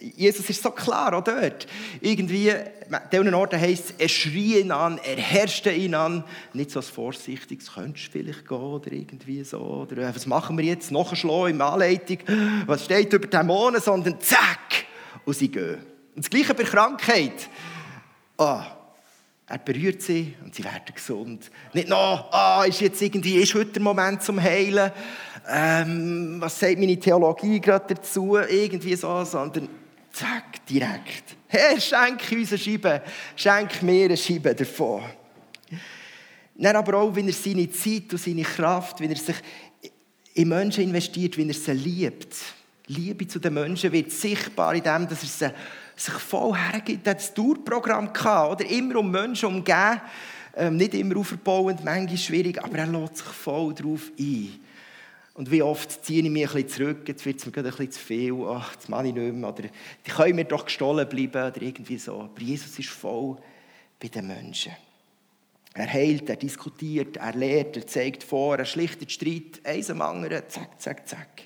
Jesus 0.00 0.48
ist 0.48 0.62
so 0.62 0.70
klar 0.70 1.14
auch 1.14 1.24
dort. 1.24 1.66
Irgendwie, 2.00 2.52
an 2.52 3.00
diesen 3.10 3.34
Orten 3.34 3.60
heisst 3.60 3.90
es, 3.90 3.94
er 3.98 4.08
schrie 4.08 4.60
ihn 4.60 4.70
an, 4.70 4.98
er 5.04 5.16
herrschte 5.16 5.72
ihn 5.72 5.94
an. 5.94 6.24
Nicht 6.52 6.70
so 6.70 6.80
als 6.80 6.88
vorsichtiges, 6.88 7.72
könntest 7.74 8.06
du 8.06 8.12
vielleicht 8.12 8.46
gehen 8.46 8.58
oder 8.58 8.92
irgendwie 8.92 9.44
so. 9.44 9.58
Oder 9.58 10.08
äh, 10.08 10.14
was 10.14 10.26
machen 10.26 10.56
wir 10.58 10.64
jetzt? 10.64 10.90
Noch 10.90 11.10
ein 11.10 11.16
Schlau 11.16 11.46
in 11.46 11.60
Anleitung. 11.60 12.18
Was 12.66 12.84
steht 12.84 13.12
über 13.12 13.26
Dämonen? 13.26 13.80
Sondern 13.80 14.20
zack! 14.20 14.86
Und 15.24 15.34
sie 15.36 15.48
gehen. 15.48 15.78
Und 16.14 16.24
das 16.24 16.30
Gleiche 16.30 16.54
bei 16.54 16.64
Krankheit. 16.64 17.48
Oh, 18.38 18.60
er 19.48 19.58
berührt 19.58 20.02
sie 20.02 20.34
und 20.42 20.54
sie 20.54 20.64
werden 20.64 20.92
gesund. 20.92 21.50
Nicht 21.72 21.88
noch, 21.88 22.32
ah, 22.32 22.64
ist 22.64 22.80
jetzt 22.80 23.00
irgendwie, 23.00 23.36
ist 23.36 23.54
heute 23.54 23.72
der 23.72 23.82
Moment 23.82 24.22
zum 24.22 24.42
Heilen 24.42 24.90
ähm, 25.48 26.36
was 26.38 26.58
sagt 26.58 26.78
meine 26.78 26.98
Theologie 26.98 27.60
gerade 27.60 27.94
dazu, 27.94 28.36
irgendwie 28.36 28.96
so, 28.96 29.24
sondern 29.24 29.68
zack, 30.12 30.64
direkt. 30.68 31.36
Herr, 31.46 31.80
schenk 31.80 32.20
uns 32.32 32.52
eine 32.52 32.58
Scheibe, 32.58 33.02
schenk 33.36 33.82
mir 33.82 34.06
eine 34.06 34.16
Scheibe 34.16 34.54
davon. 34.54 35.02
Dann 36.54 36.76
aber 36.76 36.98
auch, 36.98 37.14
wenn 37.14 37.28
er 37.28 37.34
seine 37.34 37.70
Zeit 37.70 38.12
und 38.12 38.20
seine 38.20 38.42
Kraft, 38.42 39.00
wenn 39.00 39.10
er 39.10 39.16
sich 39.16 39.36
in 40.34 40.48
Menschen 40.48 40.84
investiert, 40.84 41.36
wenn 41.36 41.48
er 41.48 41.54
sie 41.54 41.72
liebt. 41.72 42.34
Liebe 42.88 43.26
zu 43.26 43.38
den 43.38 43.54
Menschen 43.54 43.92
wird 43.92 44.12
sichtbar 44.12 44.74
in 44.74 44.82
dem, 44.82 45.08
dass 45.08 45.22
er 45.22 45.28
sie 45.28 45.54
sich 45.96 46.14
voll 46.14 46.56
hergibt. 46.56 47.06
Er 47.06 47.10
hat 47.10 47.20
das 47.20 47.34
Tourprogramm 47.34 48.12
gehabt, 48.12 48.62
oder? 48.62 48.70
Immer 48.70 48.96
um 48.96 49.10
Menschen 49.10 49.48
umgeben. 49.48 50.00
Ähm, 50.56 50.76
nicht 50.76 50.94
immer 50.94 51.18
aufbauend, 51.18 51.84
manchmal 51.84 52.16
schwierig, 52.16 52.62
aber 52.62 52.78
er 52.78 52.86
lässt 52.86 53.18
sich 53.18 53.26
voll 53.26 53.74
darauf 53.74 54.10
ein. 54.18 54.65
Und 55.36 55.50
wie 55.50 55.62
oft 55.62 56.02
ziehe 56.04 56.22
ich 56.22 56.30
mich 56.30 56.48
ein 56.48 56.62
bisschen 56.62 56.68
zurück, 56.68 57.08
jetzt 57.08 57.26
wird 57.26 57.38
es 57.38 57.44
mir 57.44 57.52
gerade 57.52 57.68
ein 57.68 57.76
bisschen 57.76 57.92
zu 57.92 58.00
viel, 58.00 58.34
ach, 58.48 58.74
das 58.74 58.88
mache 58.88 59.08
ich 59.08 59.14
nicht 59.14 59.34
mehr, 59.34 59.50
oder 59.50 59.64
die 59.64 60.10
können 60.10 60.36
mir 60.36 60.46
doch 60.46 60.64
gestohlen 60.64 61.06
bleiben, 61.06 61.52
oder 61.52 61.60
irgendwie 61.60 61.98
so. 61.98 62.22
Aber 62.22 62.40
Jesus 62.40 62.78
ist 62.78 62.88
voll 62.88 63.36
bei 64.00 64.08
den 64.08 64.28
Menschen. 64.28 64.72
Er 65.74 65.92
heilt, 65.92 66.30
er 66.30 66.36
diskutiert, 66.36 67.18
er 67.18 67.34
lehrt, 67.34 67.76
er 67.76 67.86
zeigt 67.86 68.24
vor, 68.24 68.56
er 68.56 68.64
schlichtet 68.64 69.12
Streit, 69.12 69.60
eins 69.62 69.90
am 69.90 70.00
anderen, 70.00 70.42
zack, 70.48 70.80
zack, 70.80 71.06
zack. 71.06 71.42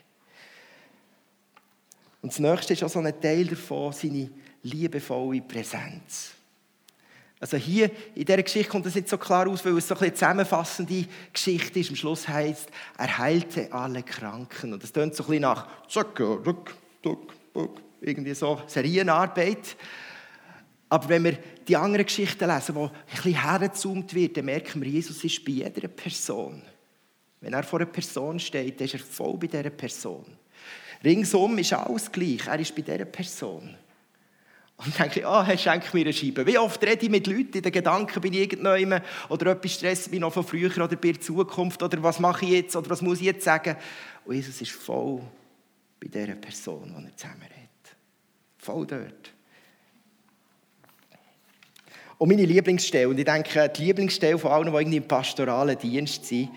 Und 2.22 2.30
das 2.30 2.38
Nächste 2.38 2.74
ist 2.74 2.84
auch 2.84 2.88
so 2.88 3.00
ein 3.00 3.20
Teil 3.20 3.46
davon, 3.46 3.92
seine 3.92 4.30
liebevolle 4.62 5.40
Präsenz. 5.40 6.34
Also 7.40 7.56
hier 7.56 7.90
in 8.14 8.26
dieser 8.26 8.42
Geschichte 8.42 8.70
kommt 8.70 8.84
das 8.84 8.94
nicht 8.94 9.08
so 9.08 9.16
klar 9.16 9.48
aus, 9.48 9.64
weil 9.64 9.76
es 9.78 9.88
so 9.88 9.96
eine 9.96 10.12
zusammenfassende 10.12 11.06
Geschichte 11.32 11.80
ist. 11.80 11.88
Am 11.88 11.96
Schluss 11.96 12.28
heißt, 12.28 12.68
er 12.98 13.18
heilte 13.18 13.72
alle 13.72 14.02
Kranken. 14.02 14.74
Und 14.74 14.82
das 14.82 14.92
tönt 14.92 15.14
so 15.14 15.24
ein 15.24 15.26
bisschen 15.26 15.42
nach 15.42 15.66
zack, 15.88 16.20
ruck, 16.20 16.74
duck, 17.00 17.32
buck, 17.54 17.80
irgendwie 18.02 18.34
so 18.34 18.60
Serienarbeit. 18.66 19.74
Aber 20.90 21.08
wenn 21.08 21.24
wir 21.24 21.38
die 21.66 21.76
anderen 21.76 22.04
Geschichten 22.04 22.46
lesen, 22.46 22.74
wo 22.74 22.86
ein 22.86 22.92
bisschen 23.10 23.42
hergezoomt 23.42 24.12
wird, 24.12 24.36
dann 24.36 24.44
merken 24.44 24.82
wir, 24.82 24.90
Jesus 24.90 25.24
ist 25.24 25.42
bei 25.42 25.52
jeder 25.52 25.88
Person. 25.88 26.62
Wenn 27.40 27.54
er 27.54 27.62
vor 27.62 27.80
einer 27.80 27.88
Person 27.88 28.38
steht, 28.38 28.78
dann 28.78 28.84
ist 28.84 28.94
er 28.94 29.00
voll 29.00 29.38
bei 29.38 29.46
dieser 29.46 29.70
Person. 29.70 30.26
Ringsum 31.02 31.56
ist 31.56 31.72
alles 31.72 32.12
gleich. 32.12 32.46
Er 32.46 32.60
ist 32.60 32.74
bei 32.74 32.82
dieser 32.82 33.06
Person. 33.06 33.76
Und 34.82 34.98
dann 34.98 35.08
denke 35.08 35.20
ich, 35.20 35.26
ah, 35.26 35.46
oh, 35.46 35.56
schenk 35.58 35.92
mir 35.92 36.00
eine 36.00 36.12
Scheibe. 36.12 36.46
Wie 36.46 36.56
oft 36.56 36.82
rede 36.82 37.04
ich 37.04 37.10
mit 37.10 37.26
Leuten, 37.26 37.52
in 37.52 37.62
den 37.62 37.72
Gedanken 37.72 38.20
bin 38.20 38.32
ich 38.32 38.40
irgendjemand 38.40 39.04
oder 39.28 39.52
etwas 39.52 39.74
stresst 39.74 40.10
mich 40.10 40.20
noch 40.20 40.32
von 40.32 40.42
früher 40.42 40.70
oder 40.70 40.96
bei 40.96 41.12
der 41.12 41.20
Zukunft 41.20 41.82
oder 41.82 42.02
was 42.02 42.18
mache 42.18 42.46
ich 42.46 42.52
jetzt 42.52 42.76
oder 42.76 42.88
was 42.88 43.02
muss 43.02 43.18
ich 43.18 43.26
jetzt 43.26 43.44
sagen. 43.44 43.76
Und 44.24 44.36
Jesus 44.36 44.58
ist 44.60 44.72
voll 44.72 45.20
bei 46.00 46.08
dieser 46.08 46.34
Person, 46.34 46.94
die 46.96 47.04
er 47.04 47.16
zusammen 47.16 47.42
redet. 47.42 47.96
Voll 48.56 48.86
dort. 48.86 49.32
Und 52.16 52.28
meine 52.28 52.44
Lieblingsstelle, 52.44 53.08
und 53.08 53.18
ich 53.18 53.24
denke, 53.24 53.68
die 53.68 53.84
Lieblingsstelle 53.84 54.38
von 54.38 54.50
allen, 54.50 54.72
die 54.72 54.78
irgendwie 54.78 54.96
im 54.96 55.08
pastoralen 55.08 55.78
Dienst 55.78 56.24
sind, 56.24 56.50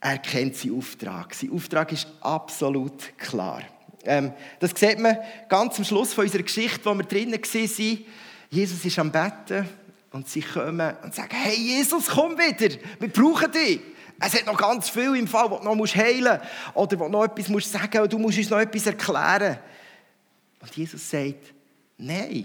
er 0.00 0.18
kennt 0.18 0.56
seinen 0.56 0.78
Auftrag. 0.78 1.34
Sein 1.34 1.50
Auftrag 1.50 1.90
ist 1.92 2.06
absolut 2.20 3.18
klar. 3.18 3.62
Ähm, 4.04 4.32
das 4.60 4.70
sieht 4.74 4.98
man 4.98 5.18
ganz 5.48 5.78
am 5.78 5.84
Schluss 5.84 6.14
von 6.14 6.24
unserer 6.24 6.42
Geschichte, 6.42 6.84
wo 6.84 6.94
wir 6.94 7.04
drinnen 7.04 7.32
waren. 7.34 8.04
Jesus 8.50 8.84
ist 8.84 8.98
am 8.98 9.12
Betten 9.12 9.68
und 10.12 10.28
sie 10.28 10.40
kommen 10.40 10.96
und 11.02 11.14
sagen, 11.14 11.34
hey 11.34 11.56
Jesus, 11.56 12.06
komm 12.06 12.32
wieder, 12.38 12.76
wir 12.98 13.08
brauchen 13.08 13.52
dich. 13.52 13.80
Es 14.20 14.34
hat 14.34 14.46
noch 14.46 14.56
ganz 14.56 14.88
viel 14.88 15.14
im 15.14 15.28
Fall, 15.28 15.50
wo 15.50 15.58
du 15.58 15.74
noch 15.74 15.94
heilen 15.94 16.40
musst 16.74 16.76
oder 16.76 16.96
du 16.96 17.08
noch 17.08 17.24
etwas 17.24 17.48
musst 17.48 17.70
sagen 17.70 17.98
musst, 17.98 18.12
du 18.12 18.18
musst 18.18 18.38
uns 18.38 18.50
noch 18.50 18.58
etwas 18.58 18.86
erklären. 18.86 19.58
Und 20.60 20.76
Jesus 20.76 21.08
sagt, 21.08 21.54
nein. 21.98 22.44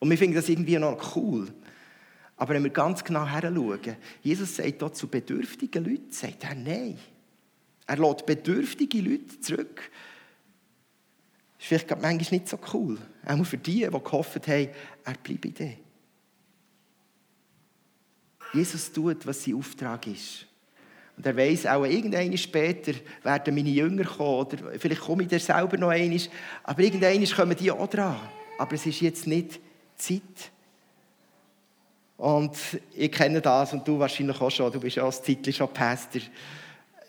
Und 0.00 0.10
wir 0.10 0.18
finden 0.18 0.34
das 0.34 0.48
irgendwie 0.48 0.78
noch 0.78 1.16
cool. 1.16 1.48
Aber 2.36 2.54
wenn 2.54 2.64
wir 2.64 2.70
ganz 2.70 3.04
genau 3.04 3.24
heranschauen, 3.24 3.96
Jesus 4.22 4.56
sagt 4.56 4.82
dort 4.82 4.96
zu 4.96 5.06
bedürftigen 5.06 5.84
Leuten, 5.84 6.10
sagt 6.10 6.42
er 6.42 6.54
nein. 6.54 6.98
Er 7.86 7.96
lädt 7.96 8.26
bedürftige 8.26 9.00
Leute 9.00 9.40
zurück. 9.40 9.90
Das 11.58 11.64
ist 11.64 11.68
vielleicht 11.68 11.90
manchmal 11.90 12.40
nicht 12.40 12.48
so 12.48 12.58
cool. 12.72 12.98
Auch 13.26 13.44
für 13.44 13.58
die, 13.58 13.80
die 13.80 13.90
gehofft 13.90 14.46
haben, 14.48 14.68
er 15.04 15.14
bleibe 15.22 15.50
dir. 15.50 15.76
Jesus 18.52 18.92
tut, 18.92 19.26
was 19.26 19.44
sein 19.44 19.54
Auftrag 19.54 20.06
ist. 20.06 20.46
Und 21.16 21.26
er 21.26 21.36
weiß 21.36 21.66
auch, 21.66 21.84
irgendwann 21.84 22.36
später 22.36 22.92
werden 23.22 23.54
meine 23.54 23.70
Jünger 23.70 24.04
kommen, 24.04 24.46
oder 24.46 24.78
vielleicht 24.78 25.00
komme 25.00 25.22
ich 25.22 25.28
dir 25.28 25.38
selber 25.38 25.76
noch 25.76 25.90
einmal, 25.90 26.20
aber 26.64 26.82
irgendwann 26.82 27.24
kommen 27.24 27.56
die 27.56 27.70
auch 27.70 27.88
dran. 27.88 28.20
Aber 28.58 28.74
es 28.74 28.86
ist 28.86 29.00
jetzt 29.00 29.26
nicht 29.26 29.60
Zeit. 29.96 30.50
Und 32.16 32.56
ich 32.94 33.12
kenne 33.12 33.40
das 33.40 33.72
und 33.72 33.86
du 33.86 33.98
wahrscheinlich 33.98 34.40
auch 34.40 34.50
schon, 34.50 34.72
du 34.72 34.80
bist 34.80 34.96
ja 34.96 35.04
als 35.04 35.22
Zeitlich 35.22 35.56
schon 35.56 35.72
Pastor. 35.72 36.22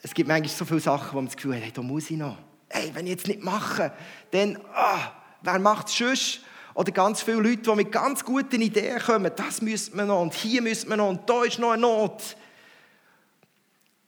Es 0.05 0.13
gibt 0.13 0.27
manchmal 0.27 0.49
so 0.49 0.65
viele 0.65 0.79
Sachen, 0.79 1.13
wo 1.13 1.15
man 1.15 1.25
das 1.25 1.35
Gefühl 1.35 1.55
hat, 1.55 1.63
hey, 1.63 1.71
da 1.71 1.81
muss 1.81 2.11
ich 2.11 2.17
noch. 2.17 2.37
Hey, 2.69 2.91
wenn 2.93 3.07
ich 3.07 3.13
jetzt 3.13 3.27
nicht 3.27 3.41
mache, 3.41 3.91
dann, 4.29 4.59
ah, 4.71 5.11
wer 5.41 5.57
macht 5.57 5.87
es 5.87 5.97
sonst? 5.97 6.41
Oder 6.75 6.91
ganz 6.91 7.23
viele 7.23 7.37
Leute, 7.37 7.63
die 7.63 7.75
mit 7.75 7.91
ganz 7.91 8.23
guten 8.23 8.61
Ideen 8.61 8.99
kommen, 8.99 9.31
das 9.35 9.63
müssen 9.63 9.97
wir 9.97 10.05
noch 10.05 10.21
und 10.21 10.35
hier 10.35 10.61
müssen 10.61 10.89
wir 10.89 10.97
noch 10.97 11.09
und 11.09 11.27
da 11.27 11.43
ist 11.43 11.57
noch 11.57 11.71
eine 11.71 11.81
Not. 11.81 12.37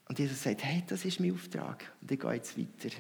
Und 0.07 0.19
Jesus 0.19 0.43
sagt, 0.43 0.63
hey, 0.63 0.83
das 0.85 1.03
ist 1.03 1.19
mein 1.19 1.33
Auftrag 1.33 1.91
und 1.99 2.11
ich 2.11 2.19
gehe 2.19 2.33
jetzt 2.33 2.55
weiter. 2.55 2.95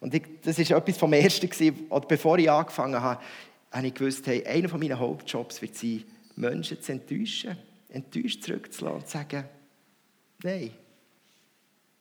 Und 0.00 0.12
ich, 0.12 0.24
das 0.42 0.58
war 0.58 0.78
etwas 0.78 0.98
vom 0.98 1.12
Ersten, 1.12 1.48
oder 1.90 2.08
bevor 2.08 2.38
ich 2.38 2.50
angefangen 2.50 3.00
habe, 3.00 3.22
habe 3.70 3.86
ich 3.86 3.94
gewusst, 3.94 4.26
hey, 4.26 4.44
einer 4.44 4.76
meiner 4.76 4.98
Hauptjobs 4.98 5.62
wird 5.62 5.76
sein, 5.76 6.02
Menschen 6.34 6.82
zu 6.82 6.90
enttäuschen, 6.90 7.56
enttäuscht 7.88 8.42
zurückzulassen 8.42 8.98
und 8.98 9.06
zu 9.06 9.12
sagen, 9.12 9.44
nein, 10.42 10.72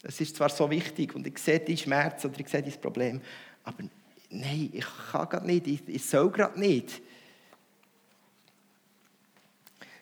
es 0.04 0.22
ist 0.22 0.36
zwar 0.36 0.50
so 0.50 0.70
wichtig 0.70 1.16
und 1.16 1.28
ich 1.28 1.38
sehe 1.40 1.60
deinen 1.60 1.78
Schmerz 1.78 2.24
oder 2.26 2.40
ich 2.40 2.48
sehe 2.48 2.62
dein 2.62 2.82
Problem, 2.82 3.22
aber 3.64 3.84
nein, 4.30 4.70
ich 4.74 4.86
kann 5.12 5.30
gerade 5.30 5.46
nicht, 5.46 5.68
ich, 5.68 5.88
ich 5.88 6.06
soll 6.06 6.32
gerade 6.32 6.60
nicht. 6.60 7.02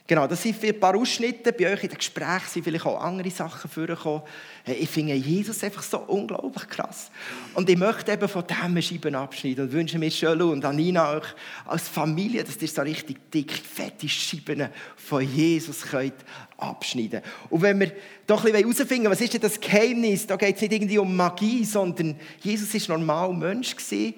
Genau, 0.10 0.26
das 0.26 0.42
sind 0.42 0.64
ein 0.64 0.80
paar 0.80 0.96
Ausschnitte. 0.96 1.52
Bei 1.52 1.74
euch 1.74 1.84
in 1.84 1.90
den 1.90 1.98
Gesprächen 1.98 2.48
sind 2.48 2.64
vielleicht 2.64 2.86
auch 2.86 3.04
andere 3.04 3.30
Sachen 3.30 3.70
vorgekommen. 3.70 4.22
Ich 4.66 4.90
finde 4.90 5.14
Jesus 5.16 5.62
einfach 5.66 5.84
so 5.84 5.98
unglaublich 6.00 6.70
krass. 6.70 7.12
Und 7.54 7.70
ich 7.70 7.78
möchte 7.78 8.14
eben 8.14 8.30
von 8.30 8.46
diesem 8.48 8.82
Scheiben 8.82 9.16
abschneiden 9.16 9.66
und 9.66 9.74
wünsche 9.74 10.00
mir 10.00 10.10
Schölu 10.10 10.54
und 10.54 10.64
Anina 10.64 11.18
euch 11.18 11.26
als 11.66 11.90
Familie, 11.90 12.46
dass 12.46 12.62
ihr 12.62 12.70
so 12.70 12.84
richtig 12.84 13.18
dick, 13.32 13.52
fette 13.52 14.08
Scheiben 14.08 14.70
von 14.96 15.22
Jesus 15.22 15.82
könnt 15.82 16.14
abschneiden 16.58 17.22
Und 17.50 17.62
wenn 17.62 17.78
wir 17.78 17.92
doch 18.26 18.46
ein 18.46 18.54
bisschen 18.54 18.66
herausfinden, 18.66 19.12
was 19.12 19.20
ist 19.20 19.34
denn 19.34 19.42
das 19.42 19.60
Geheimnis, 19.60 20.26
da 20.26 20.38
geht 20.38 20.56
es 20.56 20.62
nicht 20.62 20.72
irgendwie 20.72 21.00
um 21.00 21.14
Magie, 21.14 21.66
sondern 21.66 22.16
Jesus 22.40 22.90
war 22.90 22.98
normal 22.98 23.34
Mensch 23.34 23.76
gewesen 23.76 24.16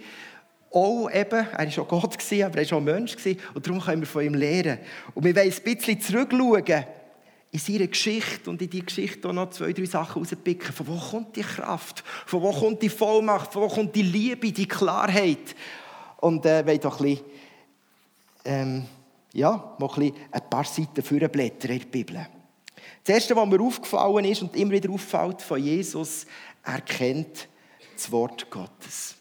auch 0.72 1.10
eben, 1.10 1.48
er 1.52 1.78
war 1.78 1.84
auch 1.84 1.88
Gott, 1.88 2.16
aber 2.16 2.58
er 2.58 2.72
war 2.72 2.78
auch 2.78 2.82
Mensch. 2.82 3.16
Und 3.54 3.66
darum 3.66 3.82
können 3.82 4.02
wir 4.02 4.08
von 4.08 4.24
ihm 4.24 4.36
lernen. 4.36 4.80
Und 5.16 5.24
wir 5.24 5.36
wollen 5.36 5.52
ein 5.52 5.64
bisschen 5.64 6.00
zurückschauen 6.00 6.86
in 7.52 7.60
seine 7.60 7.88
Geschichte 7.88 8.50
und 8.50 8.62
in 8.62 8.70
die 8.70 8.86
Geschichte 8.86 9.28
auch 9.28 9.34
noch 9.34 9.50
zwei, 9.50 9.74
drei 9.74 9.86
Sachen 9.86 10.22
rauspicken. 10.22 10.72
Von 10.72 10.88
wo 10.88 10.98
kommt 10.98 11.36
die 11.36 11.42
Kraft? 11.42 12.04
Von 12.26 12.42
wo 12.42 12.52
kommt 12.52 12.82
die 12.84 12.90
Vollmacht? 12.90 13.52
Von 13.52 13.64
wo 13.64 13.68
kommt 13.68 13.96
die 13.96 14.04
Liebe, 14.04 14.52
die 14.52 14.68
Klarheit? 14.68 15.56
Und 16.18 16.46
äh, 16.46 16.66
wollen 16.66 16.80
doch 16.80 17.00
ein 17.00 17.06
bisschen, 17.06 17.26
ähm, 18.46 18.86
ja, 19.34 19.76
mal 19.80 19.90
ein, 19.90 19.96
bisschen 19.96 20.16
ein 20.32 20.50
paar 20.50 20.66
Seiten 20.66 21.02
vorblättern 21.02 21.72
in 21.72 21.80
der 21.80 21.88
Bibel. 21.88 22.28
Das 23.04 23.16
Erste, 23.16 23.36
was 23.36 23.48
mir 23.48 23.62
aufgefallen 23.62 24.26
ist 24.26 24.42
und 24.44 24.56
immer 24.56 24.72
wieder 24.72 24.92
auffällt 24.92 25.42
von 25.42 25.64
Jesus, 25.64 26.28
er 26.64 26.82
kennt 26.82 27.48
das 27.96 28.12
Wort 28.12 28.50
Gottes. 28.52 29.19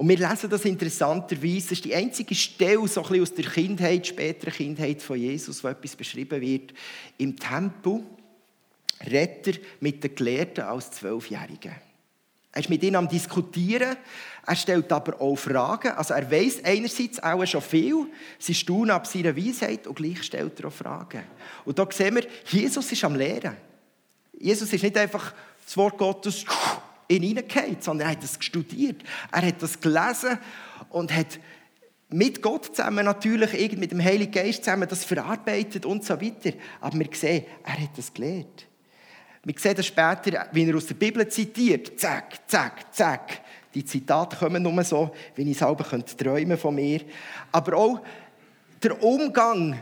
Und 0.00 0.08
wir 0.08 0.16
lesen 0.16 0.48
das 0.48 0.64
interessanterweise. 0.64 1.60
Das 1.60 1.72
ist 1.72 1.84
die 1.84 1.94
einzige 1.94 2.34
Stelle 2.34 2.88
so 2.88 3.04
ein 3.04 3.20
aus 3.20 3.34
der 3.34 3.44
Kindheit, 3.44 4.06
späteren 4.06 4.54
Kindheit 4.54 5.02
von 5.02 5.18
Jesus, 5.18 5.62
wo 5.62 5.68
etwas 5.68 5.94
beschrieben 5.94 6.40
wird. 6.40 6.72
Im 7.18 7.36
Tempel 7.36 8.04
redet 9.04 9.46
er 9.58 9.62
mit 9.80 10.02
den 10.02 10.14
Gelehrten 10.14 10.64
als 10.64 10.92
Zwölfjährigen. 10.92 11.74
Er 12.50 12.60
ist 12.60 12.70
mit 12.70 12.82
ihnen 12.82 12.96
am 12.96 13.10
Diskutieren. 13.10 13.94
Er 14.46 14.56
stellt 14.56 14.90
aber 14.90 15.20
auch 15.20 15.36
Fragen. 15.36 15.92
Also 15.92 16.14
er 16.14 16.30
weiß 16.30 16.64
einerseits 16.64 17.22
auch 17.22 17.44
schon 17.44 17.60
viel. 17.60 18.06
Sie 18.38 18.54
staunen 18.54 18.92
ab 18.92 19.06
seiner 19.06 19.36
Weisheit 19.36 19.86
und 19.86 19.96
gleich 19.96 20.22
stellt 20.22 20.60
er 20.60 20.68
auch 20.68 20.72
Fragen. 20.72 21.24
Und 21.66 21.78
da 21.78 21.86
sehen 21.90 22.14
wir, 22.14 22.26
Jesus 22.46 22.90
ist 22.90 23.04
am 23.04 23.16
Lehren. 23.16 23.54
Jesus 24.32 24.72
ist 24.72 24.82
nicht 24.82 24.96
einfach 24.96 25.34
das 25.62 25.76
Wort 25.76 25.98
Gottes 25.98 26.46
in 27.10 27.22
hineingehauen, 27.22 27.76
sondern 27.80 28.08
er 28.08 28.12
hat 28.12 28.22
das 28.22 28.38
studiert. 28.38 29.02
Er 29.32 29.42
hat 29.42 29.60
das 29.60 29.80
gelesen 29.80 30.38
und 30.90 31.14
hat 31.14 31.40
mit 32.08 32.40
Gott 32.40 32.66
zusammen 32.66 33.04
natürlich, 33.04 33.76
mit 33.76 33.92
dem 33.92 34.02
Heiligen 34.02 34.32
Geist 34.32 34.64
zusammen 34.64 34.88
das 34.88 35.04
verarbeitet 35.04 35.86
und 35.86 36.04
so 36.04 36.20
weiter. 36.20 36.52
Aber 36.80 36.98
wir 36.98 37.08
sehen, 37.12 37.44
er 37.64 37.80
hat 37.80 37.96
das 37.96 38.12
gelernt. 38.12 38.66
Wir 39.42 39.54
sehen 39.56 39.74
das 39.76 39.86
später, 39.86 40.48
wie 40.52 40.68
er 40.68 40.76
aus 40.76 40.86
der 40.86 40.94
Bibel 40.94 41.26
zitiert. 41.28 41.98
Zack, 41.98 42.48
zack, 42.48 42.94
zack. 42.94 43.40
Die 43.74 43.84
Zitate 43.84 44.36
kommen 44.36 44.62
nur 44.62 44.84
so, 44.84 45.10
wie 45.34 45.50
ich 45.50 45.58
selber 45.58 45.84
träumen 45.84 46.58
von 46.58 46.74
mir. 46.74 47.00
Aber 47.50 47.76
auch 47.76 48.00
der 48.82 49.02
Umgang 49.02 49.80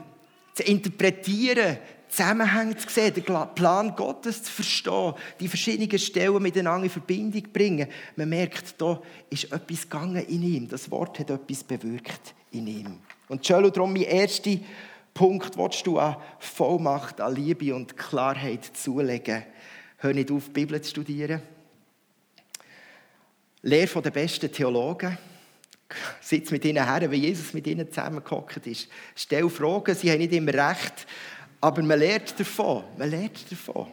zu 0.54 0.62
interpretieren, 0.62 1.78
Zusammenhänge 2.08 2.76
zu 2.76 2.88
sehen, 2.88 3.14
den 3.14 3.24
Plan 3.54 3.94
Gottes 3.94 4.42
zu 4.42 4.52
verstehen, 4.52 5.14
die 5.40 5.48
verschiedenen 5.48 5.98
Stellen 5.98 6.42
miteinander 6.42 6.84
in 6.84 6.90
Verbindung 6.90 7.44
zu 7.44 7.50
bringen. 7.50 7.88
Man 8.16 8.28
merkt, 8.28 8.80
da 8.80 9.00
ist 9.30 9.52
etwas 9.52 9.82
gegangen 9.82 10.24
in 10.26 10.42
ihm. 10.42 10.68
Das 10.68 10.90
Wort 10.90 11.18
hat 11.18 11.30
etwas 11.30 11.64
bewirkt 11.64 12.34
in 12.52 12.66
ihm. 12.66 12.98
Und 13.28 13.46
Schölo, 13.46 13.70
darum 13.70 13.92
mein 13.92 14.02
erster 14.02 14.56
Punkt, 15.12 15.56
willst 15.58 15.86
du 15.86 15.98
an 15.98 16.16
Vollmacht, 16.38 17.20
an 17.20 17.34
Liebe 17.34 17.74
und 17.74 17.96
Klarheit 17.96 18.64
zulegen. 18.74 19.44
Hör 19.98 20.14
nicht 20.14 20.30
auf, 20.30 20.44
die 20.46 20.52
Bibel 20.52 20.80
zu 20.80 20.90
studieren. 20.90 21.42
Lehr 23.62 23.88
von 23.88 24.02
den 24.02 24.12
besten 24.12 24.50
Theologen. 24.50 25.18
Sitz 26.20 26.50
mit 26.50 26.64
ihnen 26.64 26.84
her, 26.84 27.10
wie 27.10 27.16
Jesus 27.16 27.54
mit 27.54 27.66
ihnen 27.66 27.88
zusammengehockt 27.88 28.66
ist. 28.66 28.88
Stell 29.16 29.48
Fragen, 29.48 29.94
sie 29.94 30.10
haben 30.10 30.18
nicht 30.18 30.32
immer 30.32 30.52
recht. 30.52 31.06
Aber 31.60 31.82
man 31.82 31.98
lernt 31.98 32.38
davon. 32.38 32.84
Man 32.96 33.10
lernt 33.10 33.50
davon. 33.50 33.86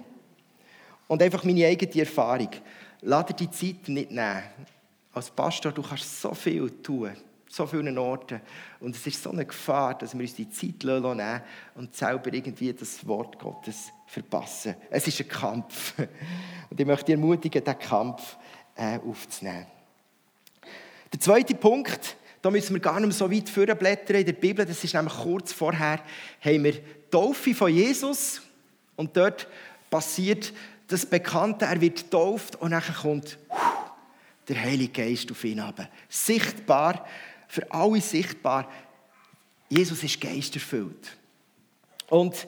Und 1.07 1.21
einfach 1.21 1.43
meine 1.43 1.65
eigene 1.65 2.01
Erfahrung. 2.01 2.49
Lass 3.01 3.25
dir 3.27 3.33
die 3.33 3.51
Zeit 3.51 3.87
nicht 3.89 4.11
nehmen. 4.11 4.43
Als 5.13 5.29
Pastor, 5.29 5.71
du 5.71 5.81
kannst 5.81 6.21
so 6.21 6.33
viel 6.33 6.69
tun. 6.81 7.11
So 7.47 7.65
vielen 7.65 7.97
Orten. 7.97 8.41
Und 8.79 8.95
es 8.95 9.07
ist 9.07 9.23
so 9.23 9.31
eine 9.31 9.45
Gefahr, 9.45 9.97
dass 9.97 10.13
wir 10.13 10.21
uns 10.21 10.35
die 10.35 10.49
Zeit 10.49 10.83
nehmen 10.83 11.41
und 11.75 11.95
selber 11.95 12.33
irgendwie 12.33 12.73
das 12.73 13.05
Wort 13.07 13.39
Gottes 13.39 13.91
verpassen. 14.07 14.75
Es 14.89 15.07
ist 15.07 15.21
ein 15.21 15.27
Kampf. 15.27 15.93
Und 16.69 16.79
ich 16.79 16.85
möchte 16.85 17.05
dich 17.05 17.15
ermutigen, 17.15 17.63
diesen 17.63 17.79
Kampf 17.79 18.37
äh, 18.75 18.99
aufzunehmen. 18.99 19.67
Der 21.13 21.19
zweite 21.19 21.55
Punkt, 21.55 22.17
da 22.41 22.51
müssen 22.51 22.73
wir 22.73 22.81
gar 22.81 22.99
nicht 22.99 23.07
mehr 23.07 23.11
so 23.11 23.31
weit 23.31 23.49
vorblättern 23.49 24.17
in 24.17 24.25
der 24.25 24.33
Bibel. 24.33 24.65
Das 24.65 24.83
ist 24.83 24.93
nämlich 24.93 25.13
kurz 25.13 25.53
vorher, 25.53 25.99
haben 26.41 26.63
wir 26.63 26.73
Taufe 27.09 27.53
von 27.53 27.73
Jesus 27.73 28.41
und 28.95 29.15
dort 29.15 29.47
passiert 29.89 30.53
das 30.87 31.05
Bekannte, 31.05 31.65
er 31.65 31.81
wird 31.81 32.03
getauft 32.03 32.55
und 32.57 32.71
dann 32.71 32.83
kommt 32.83 33.37
der 34.47 34.61
Heilige 34.61 35.03
Geist 35.03 35.31
auf 35.31 35.43
ihn 35.43 35.59
ab. 35.59 35.89
Sichtbar, 36.07 37.07
für 37.47 37.69
alle 37.71 38.01
sichtbar, 38.01 38.69
Jesus 39.69 40.03
ist 40.03 40.21
geisterfüllt. 40.21 41.17
Und 42.09 42.47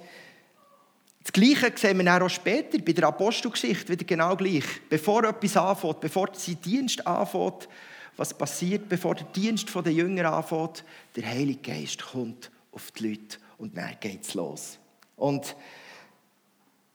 das 1.23 1.33
Gleiche 1.33 1.73
sehen 1.75 1.97
wir 1.97 2.23
auch 2.23 2.29
später 2.29 2.77
bei 2.79 2.93
der 2.93 3.07
Apostelgeschichte, 3.07 3.89
wieder 3.89 4.05
genau 4.05 4.35
gleich. 4.35 4.63
Bevor 4.87 5.23
etwas 5.23 5.57
anfängt, 5.57 5.99
bevor 5.99 6.29
sein 6.33 6.61
Dienst 6.61 7.05
anfängt, 7.05 7.67
was 8.15 8.33
passiert, 8.33 8.87
bevor 8.87 9.15
der 9.15 9.25
Dienst 9.27 9.67
der 9.73 9.91
Jünger 9.91 10.31
anfängt, 10.31 10.83
der 11.15 11.27
Heilige 11.27 11.71
Geist 11.71 12.03
kommt 12.03 12.51
auf 12.71 12.91
die 12.91 13.09
Leute 13.09 13.37
und 13.57 13.75
dann 13.77 13.95
geht 13.99 14.23
es 14.23 14.33
los. 14.33 14.79
Und 15.15 15.55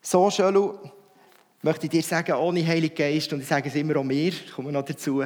so, 0.00 0.30
Schölu, 0.30 0.78
möchte 1.62 1.86
ich 1.86 1.90
dir 1.90 2.02
sagen, 2.02 2.32
ohne 2.32 2.66
Heiligen 2.66 2.94
Geist, 2.94 3.32
und 3.32 3.40
ich 3.40 3.46
sage 3.46 3.68
es 3.68 3.74
immer 3.74 3.96
auch 3.96 4.04
mir, 4.04 4.28
ich 4.28 4.52
komme 4.52 4.72
noch 4.72 4.84
dazu, 4.84 5.24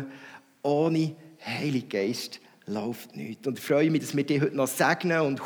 ohne 0.63 1.17
Heiligen 1.45 1.89
Geist 1.89 2.41
läuft 2.67 3.17
nichts. 3.17 3.47
Und 3.47 3.59
ich 3.59 3.65
freue 3.65 3.91
mich, 3.91 4.03
dass 4.03 4.17
wir 4.17 4.25
dich 4.25 4.41
heute 4.41 4.57
noch 4.57 4.67
segnen 4.67 5.21
und 5.21 5.41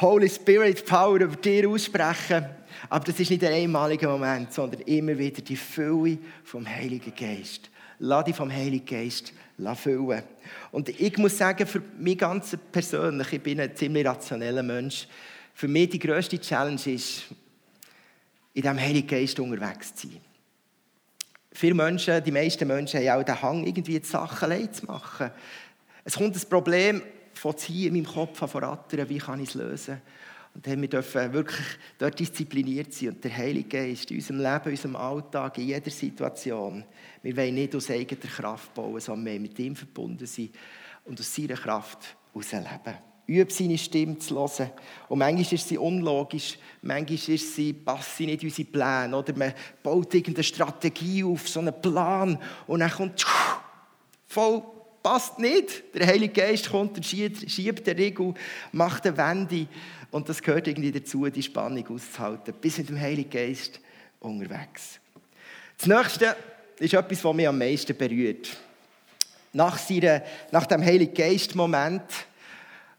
Holy 0.00 0.28
Spirit 0.28 0.84
Power 0.84 1.20
über 1.20 1.36
dir 1.36 1.68
aussprechen. 1.68 2.44
Aber 2.88 3.04
das 3.04 3.18
ist 3.18 3.30
nicht 3.30 3.44
ein 3.44 3.52
einmaliger 3.52 4.10
Moment, 4.10 4.52
sondern 4.52 4.80
immer 4.82 5.16
wieder 5.16 5.42
die 5.42 5.56
Fülle 5.56 6.18
vom 6.44 6.68
Heiligen 6.68 7.14
Geist. 7.14 7.70
Lass 8.04 8.24
dich 8.24 8.34
vom 8.34 8.50
Heiligen 8.50 8.84
Geist 8.84 9.32
füllen. 9.76 10.24
Und 10.72 10.88
ich 10.88 11.16
muss 11.18 11.38
sagen, 11.38 11.64
für 11.68 11.80
mich 11.98 12.18
ganz 12.18 12.56
persönlich, 12.72 13.32
ich 13.32 13.40
bin 13.40 13.60
ein 13.60 13.76
ziemlich 13.76 14.04
rationeller 14.04 14.64
Mensch, 14.64 15.06
für 15.54 15.68
mich 15.68 15.90
die 15.90 16.00
grösste 16.00 16.40
Challenge 16.40 16.80
ist, 16.86 17.26
in 18.54 18.62
diesem 18.62 18.80
Heiligen 18.80 19.06
Geist 19.06 19.38
unterwegs 19.38 19.94
zu 19.94 20.08
sein. 20.08 20.20
Viele 21.52 21.74
Menschen, 21.74 22.24
die 22.24 22.32
meisten 22.32 22.66
Menschen 22.66 22.98
haben 22.98 23.20
auch 23.20 23.24
den 23.24 23.40
Hang, 23.40 23.64
irgendwie 23.64 24.00
die 24.00 24.04
Sachen 24.04 24.50
allein 24.50 24.72
zu 24.72 24.84
machen. 24.86 25.30
Es 26.04 26.16
kommt 26.16 26.34
ein 26.34 26.48
Problem 26.48 27.02
von 27.34 27.54
hier 27.56 27.86
in 27.86 27.94
meinem 27.94 28.06
Kopf 28.06 28.36
voran, 28.36 28.78
wie 28.90 29.18
kann 29.18 29.40
ich 29.40 29.50
es 29.50 29.54
lösen? 29.54 30.02
Und 30.54 30.66
wir 30.66 30.88
dürfen 30.88 31.32
wirklich 31.32 31.66
dort 31.98 32.18
diszipliniert 32.18 32.92
sein 32.92 33.10
und 33.10 33.24
der 33.24 33.36
Heilige 33.36 33.68
Geist 33.68 34.10
in 34.10 34.18
unserem 34.18 34.38
Leben, 34.38 34.64
in 34.64 34.70
unserem 34.70 34.96
Alltag, 34.96 35.58
in 35.58 35.68
jeder 35.68 35.90
Situation. 35.90 36.84
Wir 37.22 37.36
wollen 37.36 37.54
nicht 37.54 37.74
aus 37.74 37.90
eigener 37.90 38.20
Kraft 38.20 38.74
bauen, 38.74 39.00
sondern 39.00 39.32
wir 39.32 39.40
mit 39.40 39.58
ihm 39.58 39.74
verbunden 39.74 40.26
sein 40.26 40.50
und 41.04 41.18
aus 41.18 41.34
seiner 41.34 41.54
Kraft 41.54 42.16
herausleben. 42.32 42.98
Übe 43.26 43.52
seine 43.52 43.78
Stimme 43.78 44.18
zu 44.18 44.34
hören. 44.34 44.70
Und 45.08 45.20
manchmal 45.20 45.54
ist 45.54 45.68
sie 45.68 45.78
unlogisch, 45.78 46.58
manchmal 46.82 47.18
ist 47.34 47.54
sie, 47.54 47.72
passt 47.72 48.16
sie 48.16 48.26
nicht 48.26 48.42
in 48.42 48.48
unsere 48.48 48.68
Pläne. 48.68 49.16
Oder 49.16 49.34
man 49.36 49.54
baut 49.82 50.12
irgendeine 50.12 50.44
Strategie 50.44 51.24
auf, 51.24 51.48
so 51.48 51.60
einen 51.60 51.80
Plan, 51.80 52.38
und 52.66 52.80
dann 52.80 52.90
kommt 52.90 53.24
voll 54.26 54.62
passt 55.02 55.38
nicht. 55.38 55.94
Der 55.94 56.06
Heilige 56.06 56.32
Geist 56.32 56.70
kommt 56.70 56.96
und 56.96 57.04
schiebt, 57.04 57.50
schiebt 57.50 57.86
den 57.86 57.96
Riegel, 57.96 58.34
macht 58.72 59.06
eine 59.06 59.16
Wende. 59.16 59.66
Und 60.10 60.28
das 60.28 60.42
gehört 60.42 60.68
irgendwie 60.68 60.92
dazu, 60.92 61.28
die 61.28 61.42
Spannung 61.42 61.86
auszuhalten. 61.88 62.54
Bis 62.60 62.78
mit 62.78 62.88
dem 62.88 63.00
Heiligen 63.00 63.30
Geist 63.30 63.80
unterwegs. 64.20 65.00
Das 65.78 65.86
nächste 65.86 66.36
ist 66.78 66.94
etwas, 66.94 67.24
was 67.24 67.34
mich 67.34 67.48
am 67.48 67.58
meisten 67.58 67.96
berührt. 67.96 68.56
Nach, 69.52 69.78
seiner, 69.78 70.22
nach 70.50 70.66
dem 70.66 70.82
Heiligen 70.82 71.14
Geist-Moment 71.14 72.02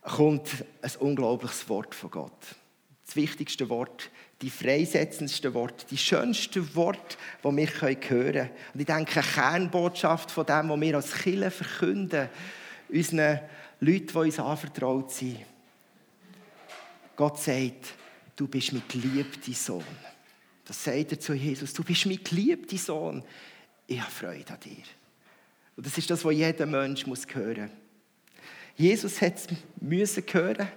kommt 0.01 0.49
ein 0.81 0.91
unglaubliches 0.99 1.67
Wort 1.69 1.95
von 1.95 2.11
Gott. 2.11 2.55
Das 3.05 3.15
wichtigste 3.15 3.69
Wort, 3.69 4.09
die 4.43 4.49
freisetzendste 4.49 5.53
Wort, 5.53 5.85
die 5.89 5.97
schönste 5.97 6.75
Wort, 6.75 7.17
das 7.41 7.55
wir 7.55 7.67
hören 7.79 7.99
können. 8.01 8.49
Und 8.73 8.79
ich 8.81 8.85
denke, 8.85 9.21
eine 9.21 9.29
Kernbotschaft 9.29 10.29
von 10.31 10.45
dem, 10.45 10.67
was 10.67 10.81
wir 10.81 10.95
als 10.95 11.13
Kirche 11.13 11.49
verkünden, 11.49 12.27
unseren 12.89 13.39
Leuten, 13.79 14.07
die 14.07 14.17
uns 14.17 14.39
anvertraut 14.39 15.13
sind. 15.13 15.39
Gott 17.15 17.39
sagt, 17.39 17.93
du 18.35 18.45
bist 18.49 18.73
mein 18.73 18.83
geliebter 18.89 19.53
Sohn. 19.53 19.83
Das 20.65 20.83
sagt 20.83 21.13
er 21.13 21.19
zu 21.21 21.33
Jesus. 21.33 21.71
Du 21.71 21.83
bist 21.83 22.05
mein 22.05 22.21
geliebter 22.21 22.77
Sohn. 22.77 23.23
Ich 23.87 24.01
habe 24.01 24.11
Freude 24.11 24.51
an 24.51 24.59
dir. 24.59 24.83
Und 25.77 25.85
das 25.85 25.97
ist 25.97 26.09
das, 26.09 26.25
was 26.25 26.33
jeder 26.33 26.65
Mensch 26.65 27.07
muss 27.07 27.25
hören 27.33 27.61
muss. 27.61 27.71
Jesus 28.75 29.21
hat 29.21 29.35
es 29.35 29.47
müssen 29.79 30.23
hören. 30.29 30.67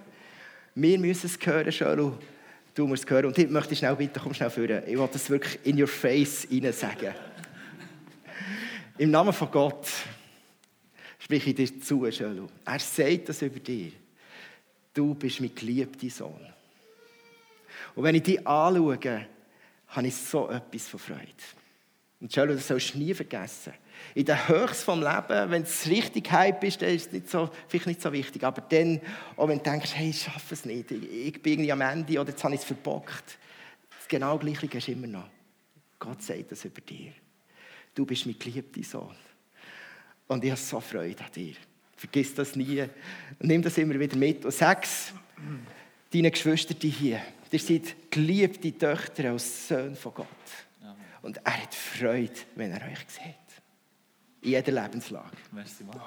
Wir 0.73 0.97
müssen 0.99 1.25
es 1.25 1.45
hören, 1.45 1.71
Schölu. 1.71 2.13
Du 2.77 2.85
musst 2.85 3.05
es 3.05 3.09
hören. 3.09 3.25
Und 3.25 3.37
ich 3.39 3.49
möchte 3.49 3.75
schnell 3.75 3.95
bitte, 3.95 4.19
komm 4.19 4.35
schnell 4.35 4.51
führen. 4.51 4.83
Ich 4.85 4.95
will 4.95 5.09
das 5.11 5.27
wirklich 5.31 5.57
in 5.63 5.81
your 5.81 5.87
face 5.87 6.47
rein 6.51 6.71
sagen. 6.71 7.11
Im 8.99 9.09
Namen 9.09 9.33
von 9.33 9.49
Gott 9.49 9.87
spreche 11.17 11.49
ich 11.49 11.55
dir 11.55 11.81
zu, 11.81 12.11
Schölu. 12.11 12.45
Er 12.63 12.77
sagt 12.77 13.29
das 13.29 13.41
über 13.41 13.59
dir. 13.59 13.93
Du 14.93 15.15
bist 15.15 15.41
mein 15.41 15.55
geliebter 15.55 16.07
Sohn. 16.07 16.53
Und 17.95 18.03
wenn 18.03 18.13
ich 18.13 18.21
dich 18.21 18.47
anschaue, 18.47 19.25
habe 19.87 20.07
ich 20.07 20.15
so 20.15 20.47
etwas 20.47 20.87
von 20.87 20.99
Freude. 20.99 21.33
Und 22.21 22.31
Schölu, 22.31 22.53
das 22.53 22.67
sollst 22.67 22.93
du 22.93 22.99
nie 22.99 23.15
vergessen 23.15 23.73
in 24.17 24.25
der 24.25 24.47
Höchst 24.47 24.83
vom 24.83 24.99
Leben, 24.99 25.51
wenn 25.51 25.61
es 25.61 25.87
richtig 25.87 26.31
Hype 26.31 26.63
ist, 26.63 26.81
dann 26.81 26.89
ist 26.89 27.05
es 27.07 27.13
nicht 27.13 27.29
so, 27.29 27.51
vielleicht 27.67 27.85
nicht 27.85 28.01
so 28.01 28.11
wichtig. 28.11 28.43
Aber 28.43 28.61
dann, 28.61 28.99
auch 29.35 29.47
wenn 29.47 29.59
du 29.59 29.63
denkst, 29.63 29.91
hey, 29.93 30.09
ich 30.09 30.23
schaffe 30.23 30.55
es 30.55 30.65
nicht, 30.65 30.89
ich 30.89 31.39
bin 31.39 31.53
irgendwie 31.53 31.71
am 31.71 31.81
Ende 31.81 32.19
oder 32.19 32.31
jetzt 32.31 32.43
habe 32.43 32.55
ich 32.55 32.61
es 32.61 32.65
verbockt. 32.65 33.37
Das 33.95 34.07
genau 34.07 34.39
Gleiche 34.39 34.65
ist 34.75 34.87
immer 34.87 35.05
noch. 35.05 35.29
Gott 35.99 36.23
sagt 36.23 36.51
das 36.51 36.65
über 36.65 36.81
dir. 36.81 37.11
Du 37.93 38.07
bist 38.07 38.25
mein 38.25 38.39
geliebter 38.39 38.81
Sohn. 38.81 39.15
Und 40.27 40.43
ich 40.43 40.49
habe 40.49 40.59
so 40.59 40.79
Freude 40.79 41.23
an 41.23 41.31
dir. 41.35 41.53
Vergiss 41.95 42.33
das 42.33 42.55
nie. 42.55 42.85
nimm 43.39 43.61
das 43.61 43.77
immer 43.77 43.99
wieder 43.99 44.17
mit. 44.17 44.45
Und 44.45 44.53
sag 44.53 44.83
es 44.83 45.13
deinen 46.11 46.31
Geschwistern 46.31 46.77
hier. 46.79 47.21
Ihr 47.51 47.59
seid 47.59 48.11
geliebte 48.11 48.75
Töchter 48.75 49.31
als 49.31 49.67
Söhne 49.67 49.95
von 49.95 50.13
Gott. 50.15 50.27
Und 51.21 51.37
er 51.37 51.61
hat 51.61 51.75
Freude, 51.75 52.33
wenn 52.55 52.71
er 52.71 52.81
euch 52.87 53.05
sieht 53.07 53.46
in 54.41 54.51
jeder 54.51 54.71
Lebenslage. 54.71 55.37
Merci, 55.51 55.83
Mann. 55.83 55.99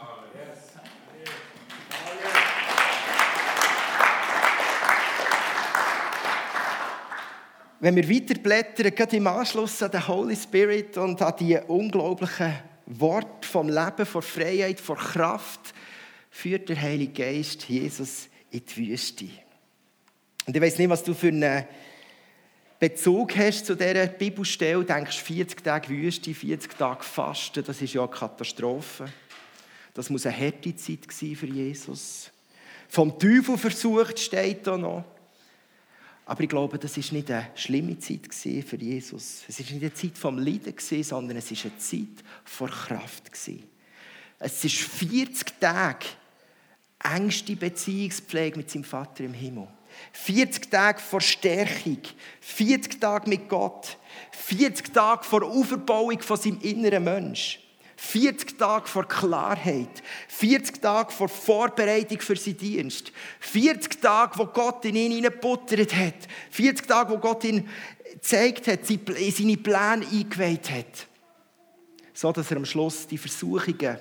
Wenn 7.83 7.97
wir 7.97 8.11
weiterblättern, 8.11 8.95
gerade 8.95 9.16
im 9.16 9.27
Anschluss 9.27 9.83
an 9.83 9.90
den 9.90 10.07
Holy 10.07 10.37
Spirit 10.37 10.99
und 10.99 11.23
an 11.23 11.35
die 11.40 11.59
unglaublichen 11.66 12.55
Worte 12.85 13.49
vom 13.49 13.69
Leben, 13.69 14.05
von 14.05 14.21
Freiheit, 14.21 14.79
von 14.79 14.99
Kraft, 14.99 15.73
führt 16.31 16.69
der 16.69 16.81
Heilige 16.81 17.12
Geist 17.12 17.69
Jesus 17.69 18.29
in 18.51 18.62
die 18.64 18.77
Wüste. 18.77 19.31
Und 20.47 20.55
ich 20.55 20.62
weiß 20.62 20.79
nicht, 20.79 20.90
was 20.90 21.03
du 21.03 21.14
für 21.14 21.29
eine 21.29 21.66
Bezug 22.81 23.37
hast 23.37 23.66
zu 23.66 23.77
dieser 23.77 24.07
Bibelstelle, 24.07 24.83
denkst 24.83 25.19
40 25.19 25.62
Tage 25.62 25.90
Wüste, 25.90 26.33
40 26.33 26.79
Tage 26.79 27.05
Fasten, 27.05 27.62
das 27.62 27.83
ist 27.83 27.93
ja 27.93 28.01
eine 28.01 28.11
Katastrophe. 28.11 29.07
Das 29.93 30.09
muss 30.09 30.25
eine 30.25 30.38
harte 30.38 30.75
Zeit 30.75 31.01
sein 31.11 31.37
für 31.37 31.47
Jesus. 31.47 32.31
Vom 32.88 33.19
Teufel 33.19 33.59
versucht 33.59 34.19
steht 34.19 34.66
da 34.66 34.79
noch. 34.79 35.05
Aber 36.25 36.43
ich 36.43 36.49
glaube, 36.49 36.79
das 36.79 36.97
ist 36.97 37.12
nicht 37.12 37.31
eine 37.31 37.51
schlimme 37.55 37.99
Zeit 37.99 38.33
für 38.33 38.77
Jesus. 38.77 39.43
Es 39.47 39.61
ist 39.61 39.73
nicht 39.73 39.83
eine 39.83 39.93
Zeit 39.93 40.16
vom 40.16 40.38
Leiden 40.38 40.75
sondern 41.03 41.37
es 41.37 41.51
ist 41.51 41.66
eine 41.66 41.77
Zeit 41.77 42.25
vor 42.45 42.69
Kraft 42.69 43.31
Es 44.38 44.64
ist 44.64 44.77
40 44.77 45.61
Tage 45.61 46.07
engste 47.03 47.57
Beziehungspflege 47.57 48.57
mit 48.57 48.71
seinem 48.71 48.85
Vater 48.85 49.25
im 49.25 49.35
Himmel. 49.35 49.69
40 50.13 50.71
Tage 50.71 51.01
vor 51.01 51.21
Stärkung, 51.21 51.99
40 52.41 53.01
Tage 53.01 53.29
mit 53.29 53.49
Gott, 53.49 53.97
40 54.33 54.93
Tage 54.93 55.25
vor 55.25 55.43
Auferbauung 55.43 56.21
von 56.21 56.37
seinem 56.37 56.61
inneren 56.61 57.05
Mensch, 57.05 57.61
40 57.97 58.57
Tage 58.59 58.87
vor 58.87 59.07
Klarheit, 59.07 60.03
40 60.29 60.81
Tage 60.81 61.13
vor 61.13 61.29
Vorbereitung 61.29 62.19
für 62.21 62.35
seinen 62.35 62.57
Dienst, 62.57 63.13
40 63.41 64.01
Tage, 64.01 64.39
wo 64.39 64.47
Gott 64.47 64.85
in 64.87 64.97
ihn 64.97 65.13
hineingebuttert 65.13 65.95
hat, 65.95 66.29
40 66.51 66.87
Tage, 66.87 67.13
wo 67.13 67.19
Gott 67.19 67.45
ihn 67.45 67.69
gezeigt 68.13 68.67
hat, 68.69 68.87
seine 68.87 69.57
Pläne 69.57 70.07
eingeweiht 70.07 70.71
hat, 70.71 71.07
so 72.15 72.33
dass 72.33 72.51
er 72.51 72.57
am 72.57 72.65
Schluss 72.65 73.07
die 73.07 73.19
Versuchungen 73.19 73.99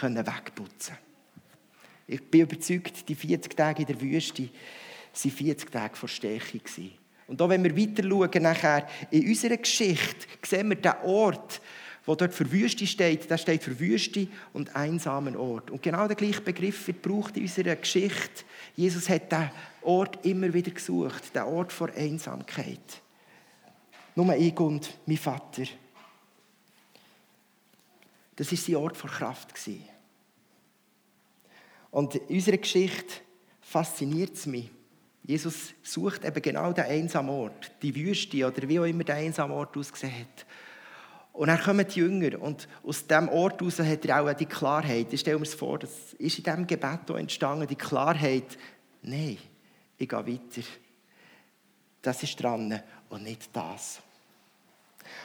wegputzen 0.00 0.54
konnte. 0.54 0.98
Ich 2.08 2.30
bin 2.30 2.42
überzeugt, 2.42 3.08
die 3.08 3.14
40 3.14 3.56
Tage 3.56 3.82
in 3.82 3.86
der 3.86 4.00
Wüste, 4.00 4.48
waren 5.12 5.30
40 5.30 5.70
Tage 5.70 5.96
vor 5.96 6.08
Stärkung. 6.08 6.60
Und 7.26 7.40
auch 7.40 7.48
wenn 7.48 7.64
wir 7.64 7.76
weiter 7.76 8.02
schauen, 8.08 8.42
nachher 8.42 8.88
in 9.10 9.28
unserer 9.28 9.56
Geschichte, 9.56 10.26
sehen 10.42 10.68
wir 10.68 10.76
den 10.76 10.92
Ort, 11.04 11.60
wo 12.04 12.14
dort 12.14 12.34
für 12.34 12.50
Wüste 12.50 12.86
steht, 12.86 13.30
der 13.30 13.38
steht 13.38 13.62
für 13.62 13.78
Wüste 13.78 14.26
und 14.52 14.74
einsamen 14.74 15.36
Ort. 15.36 15.70
Und 15.70 15.82
genau 15.82 16.06
der 16.06 16.16
gleiche 16.16 16.40
Begriff 16.40 16.86
wird 16.86 17.02
gebraucht 17.02 17.36
in 17.36 17.42
unserer 17.44 17.76
Geschichte. 17.76 18.44
Jesus 18.74 19.08
hat 19.08 19.30
diesen 19.30 19.50
Ort 19.82 20.24
immer 20.26 20.52
wieder 20.52 20.72
gesucht, 20.72 21.34
den 21.34 21.42
Ort 21.42 21.72
vor 21.72 21.90
Einsamkeit. 21.96 23.02
Nur 24.14 24.34
ich 24.36 24.58
und 24.58 24.98
mein 25.06 25.16
Vater. 25.16 25.62
Das 28.36 28.50
war 28.50 28.58
sein 28.58 28.76
Ort 28.76 28.96
vor 28.96 29.10
Kraft. 29.10 29.54
Und 31.90 32.14
in 32.14 32.36
unserer 32.36 32.56
Geschichte 32.56 33.14
fasziniert 33.60 34.34
es 34.34 34.46
mich, 34.46 34.70
Jesus 35.24 35.74
sucht 35.82 36.24
eben 36.24 36.42
genau 36.42 36.72
den 36.72 36.84
einsamen 36.84 37.30
Ort, 37.30 37.70
die 37.80 37.94
Wüste 37.94 38.46
oder 38.46 38.68
wie 38.68 38.80
auch 38.80 38.84
immer 38.84 39.04
der 39.04 39.16
einsame 39.16 39.54
Ort 39.54 39.76
ausgesehen 39.76 40.12
hat. 40.12 40.46
Und 41.32 41.48
dann 41.48 41.60
kommen 41.60 41.86
die 41.86 42.00
Jünger 42.00 42.40
und 42.40 42.68
aus 42.82 43.06
diesem 43.06 43.28
Ort 43.28 43.60
heraus 43.60 43.78
hat 43.78 44.04
er 44.04 44.22
auch 44.22 44.32
die 44.34 44.46
Klarheit. 44.46 45.12
Ich 45.12 45.20
stelle 45.20 45.38
mir 45.38 45.46
vor, 45.46 45.78
das 45.78 46.12
ist 46.18 46.38
in 46.38 46.44
diesem 46.44 46.66
Gebet 46.66 47.08
entstanden, 47.08 47.66
die 47.66 47.76
Klarheit, 47.76 48.58
nein, 49.02 49.38
ich 49.96 50.08
gehe 50.08 50.18
weiter. 50.18 50.62
Das 52.02 52.22
ist 52.22 52.42
dran 52.42 52.82
und 53.08 53.22
nicht 53.22 53.48
das. 53.52 54.02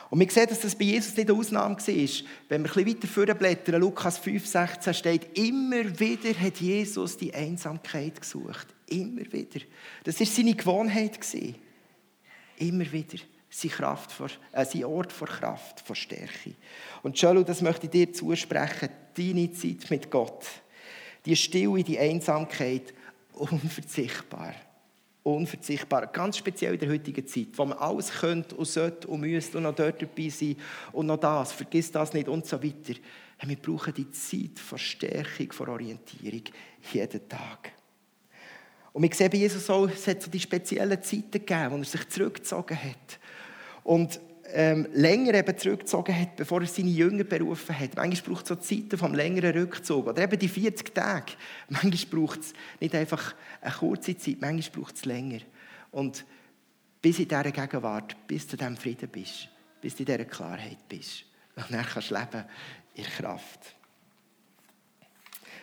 Und 0.10 0.19
wir 0.19 0.30
sehen, 0.30 0.47
dass 0.47 0.62
das 0.62 0.76
bei 0.76 0.86
Jesus 0.86 1.15
nicht 1.15 1.30
eine 1.30 1.38
Ausnahme 1.38 1.76
war. 1.76 1.86
Wenn 1.86 1.89
wir 1.89 2.56
ein 2.56 2.63
bisschen 2.63 2.88
weiter 2.88 3.08
vorblättern, 3.08 3.82
Lukas 3.82 4.17
5, 4.17 4.45
16 4.45 4.93
steht, 4.93 5.38
immer 5.38 6.00
wieder 6.00 6.39
hat 6.39 6.58
Jesus 6.58 7.17
die 7.17 7.34
Einsamkeit 7.34 8.21
gesucht. 8.21 8.67
Immer 8.88 9.32
wieder. 9.32 9.62
Das 10.04 10.19
war 10.19 10.28
seine 10.28 10.56
Gewohnheit. 10.56 11.19
Immer 12.58 12.91
wieder 12.91 13.17
sein, 13.50 13.71
Kraft 13.71 14.12
vor, 14.12 14.30
äh, 14.52 14.65
sein 14.65 14.86
Ort 14.86 15.12
vor 15.12 15.28
Kraft, 15.28 15.82
vor 15.82 15.95
Stärke. 15.95 16.56
Und 17.04 17.19
Jolo, 17.19 17.43
das 17.43 17.62
möchte 17.62 17.86
ich 17.86 17.91
dir 17.91 18.13
zusprechen, 18.13 18.89
deine 19.15 19.52
Zeit 19.52 19.89
mit 19.89 20.12
Gott, 20.12 20.45
die 21.26 21.36
Stille, 21.36 21.84
die 21.84 22.00
Einsamkeit, 22.00 22.93
unverzichtbar. 23.34 24.54
Unverzichtbar. 25.36 26.08
Ganz 26.08 26.38
speziell 26.38 26.76
in 26.76 26.80
der 26.80 26.90
heutigen 26.90 27.28
Zeit, 27.28 27.48
wo 27.56 27.66
man 27.66 27.78
alles 27.80 28.12
könnte 28.12 28.56
und 28.56 28.63
sollte 28.63 29.10
und 29.10 29.20
müsste 29.20 29.58
und 29.58 29.63
noch 29.63 29.76
dort 29.76 30.02
dabei 30.02 30.30
sein 30.30 30.56
und 30.94 31.08
noch 31.08 31.18
das, 31.18 31.52
vergiss 31.52 31.92
das 31.92 32.13
nicht 32.13 32.30
und 32.30 32.46
so 32.46 32.63
weiter. 32.63 32.98
Wir 33.44 33.56
brauchen 33.58 33.94
die 33.94 34.10
Zeit 34.12 34.58
von 34.58 34.78
Stärkung, 34.78 35.52
von 35.52 35.68
Orientierung 35.68 36.44
jeden 36.94 37.28
Tag. 37.28 37.74
Und 38.94 39.04
wir 39.04 39.13
sehen 39.13 39.30
bei 39.30 39.38
Jesus 39.40 39.70
auch, 39.70 39.90
es 39.90 40.08
hat 40.08 40.22
so 40.22 40.32
die 40.32 40.40
speziellen 40.40 41.04
Zeiten 41.04 41.32
gegeben, 41.32 41.72
wo 41.72 41.78
er 41.78 41.84
sich 41.84 42.08
zurückgezogen 42.08 42.82
hat. 42.82 43.20
Und 43.84 44.22
ähm, 44.54 44.88
länger 44.94 45.34
eben 45.34 45.58
zurückgezogen 45.58 46.18
hat, 46.18 46.36
bevor 46.36 46.62
er 46.62 46.68
seine 46.68 46.90
Jünger 46.90 47.24
berufen 47.24 47.78
hat. 47.78 47.96
Manchmal 47.96 48.34
braucht 48.34 48.44
es 48.44 48.50
so 48.50 48.56
Zeiten 48.56 48.98
vom 48.98 49.14
längeren 49.14 49.58
Rückzug. 49.58 50.08
Oder 50.08 50.24
eben 50.24 50.40
die 50.40 50.48
40 50.48 50.94
Tage. 50.94 51.34
Manchmal 51.70 52.22
braucht 52.22 52.42
es 52.42 52.54
nicht 52.80 52.96
einfach 52.96 53.36
eine 53.62 53.74
kurze 53.74 54.18
Zeit, 54.18 54.38
manchmal 54.40 54.82
braucht 54.82 54.96
es 54.96 55.06
länger. 55.06 55.40
Und 55.92 56.26
bis 57.02 57.20
in 57.20 57.28
dieser 57.28 57.52
Gegenwart, 57.52 58.16
bis 58.28 58.48
du 58.48 58.58
diesem 58.58 58.78
Frieden 58.78 59.10
bist, 59.10 59.50
bis 59.82 59.96
du 59.96 60.04
in 60.04 60.06
dieser 60.06 60.26
Klarheit 60.26 60.88
bist. 60.88 61.26
Und 61.56 61.72
dann 61.72 61.86
kannst 61.86 62.12
du 62.12 62.16
leben 62.16 62.46
in 62.96 63.04
Kraft. 63.04 63.76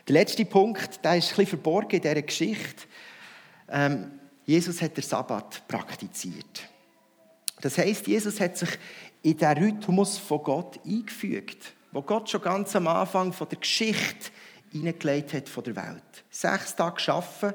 Der 0.07 0.13
letzte 0.13 0.45
Punkt, 0.45 1.05
der 1.05 1.17
ist 1.17 1.25
ein 1.25 1.29
bisschen 1.29 1.47
verborgen 1.47 1.97
in 1.97 2.03
dieser 2.03 2.23
Geschichte. 2.23 2.85
Ähm, 3.69 4.21
Jesus 4.45 4.83
hat 4.83 4.97
den 4.97 5.05
Sabbat 5.05 5.67
praktiziert. 5.67 6.69
Das 7.65 7.79
heißt, 7.79 8.07
Jesus 8.09 8.41
hat 8.41 8.59
sich 8.59 8.69
in 9.23 9.39
den 9.39 9.57
Rhythmus 9.57 10.19
von 10.19 10.43
Gott 10.43 10.79
eingefügt, 10.85 11.73
wo 11.93 12.03
Gott 12.03 12.29
schon 12.29 12.43
ganz 12.43 12.77
am 12.77 12.87
Anfang 12.89 13.33
von 13.33 13.49
der 13.49 13.59
Geschichte 13.59 14.31
hineingelegt 14.71 15.33
hat 15.33 15.49
von 15.49 15.65
der 15.65 15.75
Welt. 15.75 16.25
Sechs 16.29 16.77
Tage 16.77 17.01
schaffen, 17.01 17.55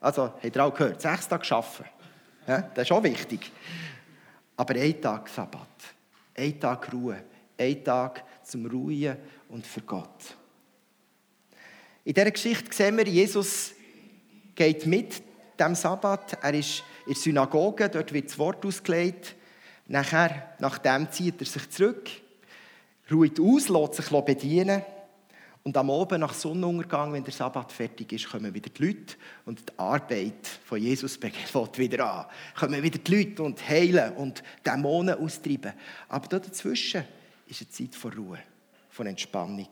also 0.00 0.22
habt 0.22 0.56
ihr 0.56 0.64
auch 0.64 0.72
gehört, 0.72 1.02
sechs 1.02 1.28
Tage 1.28 1.44
schaffen. 1.44 1.84
Ja, 2.48 2.62
das 2.74 2.88
ist 2.88 2.92
auch 2.92 3.02
wichtig. 3.02 3.52
Aber 4.56 4.74
ein 4.76 4.98
Tag 4.98 5.28
Sabbat, 5.28 5.68
ein 6.38 6.58
Tag 6.58 6.90
Ruhe, 6.94 7.22
ein 7.58 7.84
Tag 7.84 8.24
zum 8.42 8.64
Ruhen 8.64 9.14
und 9.50 9.66
für 9.66 9.82
Gott. 9.82 10.36
In 12.04 12.14
dieser 12.14 12.30
Geschichte 12.30 12.74
sehen 12.74 12.96
wir, 12.96 13.06
Jesus 13.06 13.72
geht 14.54 14.86
mit 14.86 15.22
dem 15.58 15.74
Sabbat. 15.74 16.38
Er 16.42 16.54
ist 16.54 16.82
in 17.04 17.12
der 17.12 17.22
Synagoge, 17.22 17.90
dort 17.90 18.10
wird 18.14 18.30
das 18.30 18.38
Wort 18.38 18.64
ausgelegt. 18.64 19.36
Nachher, 19.90 20.54
nach 20.60 20.78
dem 20.78 21.10
zieht 21.10 21.40
er 21.40 21.46
sich 21.46 21.68
zurück, 21.68 22.08
ruht 23.10 23.40
aus, 23.40 23.68
lässt 23.68 23.94
sich 23.94 24.08
bedienen. 24.24 24.82
Und 25.64 25.76
am 25.76 25.90
Abend, 25.90 26.20
nach 26.20 26.32
Sonnenuntergang, 26.32 27.12
wenn 27.12 27.24
der 27.24 27.32
Sabbat 27.32 27.72
fertig 27.72 28.12
ist, 28.12 28.30
kommen 28.30 28.54
wieder 28.54 28.70
die 28.70 28.86
Leute 28.86 29.16
und 29.46 29.68
die 29.68 29.78
Arbeit 29.80 30.46
von 30.64 30.80
Jesus 30.80 31.16
fängt 31.52 31.76
wieder 31.76 32.08
an. 32.08 32.26
Kommen 32.56 32.80
wieder 32.80 33.00
die 33.00 33.16
Leute 33.16 33.42
und 33.42 33.68
heilen 33.68 34.12
und 34.12 34.44
Dämonen 34.64 35.16
austreiben. 35.16 35.72
Aber 36.08 36.28
dazwischen 36.28 37.02
ist 37.48 37.60
eine 37.60 37.70
Zeit 37.70 37.96
von 37.96 38.12
Ruhe, 38.12 38.38
von 38.90 39.08
Entspannung. 39.08 39.68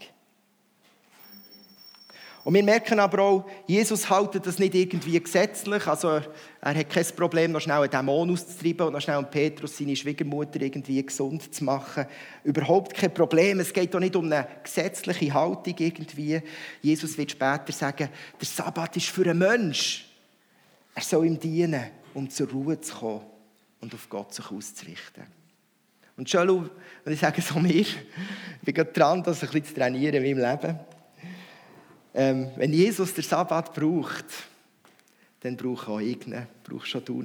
Und 2.48 2.54
wir 2.54 2.64
merken 2.64 2.98
aber 2.98 3.22
auch, 3.22 3.44
Jesus 3.66 4.08
hält 4.08 4.46
das 4.46 4.58
nicht 4.58 4.74
irgendwie 4.74 5.20
gesetzlich. 5.20 5.86
Also 5.86 6.22
er 6.62 6.74
hat 6.74 6.88
kein 6.88 7.04
Problem, 7.14 7.52
noch 7.52 7.60
schnell 7.60 7.82
einen 7.82 7.90
Dämon 7.90 8.30
auszutreiben 8.30 8.86
und 8.86 8.94
noch 8.94 9.02
schnell 9.02 9.22
Petrus, 9.24 9.76
seine 9.76 9.94
Schwiegermutter, 9.94 10.58
irgendwie 10.58 11.04
gesund 11.04 11.54
zu 11.54 11.64
machen. 11.64 12.06
Überhaupt 12.44 12.94
kein 12.94 13.12
Problem. 13.12 13.60
Es 13.60 13.70
geht 13.70 13.92
doch 13.92 14.00
nicht 14.00 14.16
um 14.16 14.24
eine 14.24 14.48
gesetzliche 14.64 15.34
Haltung 15.34 15.74
irgendwie. 15.78 16.40
Jesus 16.80 17.18
wird 17.18 17.32
später 17.32 17.70
sagen, 17.70 18.08
der 18.40 18.46
Sabbat 18.46 18.96
ist 18.96 19.08
für 19.08 19.28
einen 19.28 19.40
Mensch. 19.40 20.08
Er 20.94 21.02
soll 21.02 21.26
ihm 21.26 21.38
dienen, 21.38 21.84
um 22.14 22.30
zur 22.30 22.48
Ruhe 22.48 22.80
zu 22.80 22.96
kommen 22.96 23.26
und 23.82 23.92
auf 23.92 24.08
Gott 24.08 24.32
sich 24.32 24.50
auszurichten. 24.50 25.24
Und 26.16 26.30
schon, 26.30 26.70
wenn 27.04 27.12
ich 27.12 27.20
sage 27.20 27.42
so 27.42 27.58
mir, 27.58 27.74
ich 27.74 27.94
bin 28.62 28.74
gerade 28.74 28.90
dran, 28.90 29.22
das 29.22 29.42
ein 29.42 29.50
bisschen 29.50 29.66
zu 29.66 29.74
trainieren 29.74 30.14
in 30.14 30.38
meinem 30.38 30.50
Leben. 30.50 30.97
Ähm, 32.20 32.50
wenn 32.56 32.72
Jesus 32.72 33.14
den 33.14 33.22
Sabbat 33.22 33.72
braucht, 33.72 34.24
dann 35.38 35.56
braucht 35.56 35.86
auch 35.86 36.00
ich 36.00 36.26
ihn, 36.26 36.48
braucht 36.64 36.88
schon 36.88 37.04
du 37.04 37.22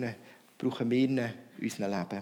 brauchen 0.56 0.92
wir 0.92 0.98
ihn 1.00 1.18
in 1.18 1.34
unserem 1.60 1.92
Leben. 1.92 2.22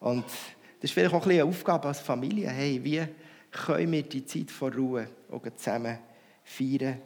Und 0.00 0.26
das 0.26 0.34
ist 0.82 0.92
vielleicht 0.92 1.14
auch 1.14 1.24
ein 1.24 1.30
eine 1.30 1.44
Aufgabe 1.44 1.88
als 1.88 2.00
Familie. 2.00 2.50
Hey, 2.50 2.78
wie 2.84 3.02
können 3.50 3.90
wir 3.90 4.02
die 4.02 4.26
Zeit 4.26 4.50
von 4.50 4.70
Ruhe 4.70 5.08
auch 5.30 5.40
zusammen 5.56 5.96
feiern? 6.44 7.00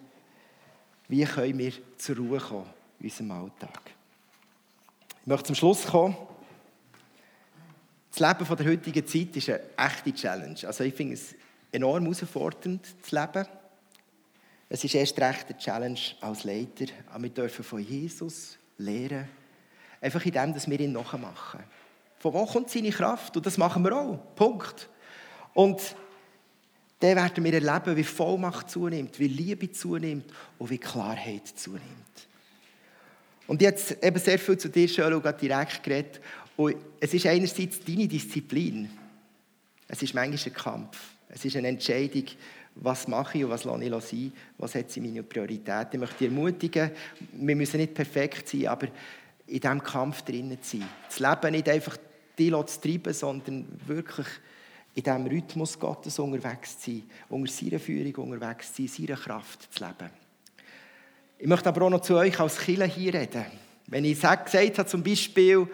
Wie 1.07 1.25
können 1.25 1.57
wir 1.57 1.73
zur 1.97 2.17
Ruhe 2.17 2.41
kommen 2.41 2.67
in 2.99 3.07
unserem 3.07 3.31
Alltag? 3.31 3.83
Ich 5.21 5.27
möchte 5.29 5.45
zum 5.45 5.55
Schluss 5.55 5.87
kommen. 5.87 6.17
Das 8.11 8.19
Leben 8.19 8.57
der 8.57 8.67
heutigen 8.67 9.07
Zeit 9.07 9.37
ist 9.37 9.49
eine 9.49 9.61
echte 9.77 10.13
Challenge. 10.13 10.59
Also 10.67 10.83
ich 10.83 10.93
finde 10.95 11.15
es 11.15 11.37
enorm 11.71 12.03
herausfordernd, 12.03 12.85
zu 13.01 13.15
leben. 13.15 13.47
Es 14.69 14.83
ist 14.83 14.95
erst 14.95 15.19
recht 15.21 15.47
eine 15.49 15.59
Challenge 15.59 16.01
als 16.21 16.45
Leiter, 16.45 16.87
aber 17.13 17.25
wir 17.25 17.31
dürfen 17.31 17.65
von 17.65 17.81
Jesus 17.81 18.59
lernen, 18.79 19.29
einfach 20.01 20.25
in 20.27 20.33
dem, 20.33 20.55
dass 20.55 20.69
wir 20.69 20.81
ihn 20.81 20.93
nachmachen. 20.93 21.61
Von 22.19 22.33
wo 22.33 22.47
kommt 22.47 22.71
seine 22.71 22.91
Kraft? 22.91 23.37
Und 23.37 23.47
das 23.47 23.59
machen 23.59 23.85
wir 23.85 23.97
auch. 23.97 24.19
Punkt. 24.35 24.89
Und 25.55 25.81
dann 26.99 27.17
werden 27.17 27.45
wir 27.45 27.55
erleben, 27.55 27.97
wie 27.97 28.05
Vollmacht 28.05 28.71
zunimmt, 28.71 29.19
wie 29.19 29.29
Liebe 29.29 29.71
zunimmt 29.71 30.33
und 30.59 30.71
wie 30.71 30.79
Klarheit 30.79 31.47
zunimmt. 31.47 31.85
Und 33.47 33.63
jetzt 33.63 34.03
eben 34.03 34.19
sehr 34.19 34.39
viel 34.39 34.59
zu 34.59 34.69
dir, 34.69 34.89
Schölo, 34.89 35.21
direkt 35.21 35.83
geredet. 35.83 36.21
Und 36.57 36.77
es 36.99 37.15
ist 37.15 37.27
einerseits 37.27 37.85
deine 37.85 38.09
Disziplin. 38.09 38.91
Es 39.89 40.03
ist 40.03 40.15
manchmal 40.15 40.39
ein 40.47 40.53
Kampf. 40.55 40.99
Es 41.29 41.45
ist 41.45 41.57
eine 41.57 41.69
Entscheidung, 41.69 42.25
was 42.77 43.09
mache 43.09 43.39
ich 43.39 43.45
und 43.45 43.51
was 43.51 43.65
lasse 43.65 43.85
ich 43.85 43.91
sein, 43.91 44.33
was 44.59 44.75
hat 44.75 44.91
sie 44.91 45.01
meine 45.01 45.23
Priorität. 45.23 45.89
Ich 45.93 45.99
möchte 45.99 46.19
dich 46.19 46.29
ermutigen, 46.29 46.91
wir 47.33 47.57
müssen 47.57 47.79
nicht 47.79 47.95
perfekt 47.95 48.49
sein, 48.49 48.67
aber 48.67 48.89
in 49.47 49.61
diesem 49.61 49.83
Kampf 49.83 50.23
drinnen 50.23 50.63
zu 50.63 50.79
sein. 50.79 50.89
Das 51.09 51.19
Leben 51.19 51.53
nicht 51.53 51.69
einfach 51.69 51.97
die 52.39 52.51
zu 52.51 52.81
treiben, 52.81 53.13
sondern 53.13 53.67
wirklich 53.87 54.27
in 54.95 55.03
diesem 55.03 55.27
Rhythmus 55.27 55.79
Gottes 55.79 56.19
unterwegs 56.19 56.79
zu 56.79 56.91
sein, 56.91 57.03
unter 57.29 57.51
seiner 57.51 57.79
Führung 57.79 58.33
unterwegs 58.33 58.73
zu 58.75 58.87
sein, 58.87 59.07
seiner 59.07 59.19
Kraft 59.19 59.73
zu 59.73 59.85
leben. 59.85 60.11
Ich 61.39 61.47
möchte 61.47 61.69
aber 61.69 61.83
auch 61.83 61.91
noch 61.91 62.01
zu 62.01 62.17
euch 62.17 62.39
als 62.41 62.59
Killer 62.59 62.87
hier 62.87 63.15
reden. 63.15 63.45
Wenn 63.87 64.05
ich 64.05 64.21
gesagt 64.21 64.53
habe, 64.55 64.87
zum 64.87 65.03
Beispiel, 65.03 65.69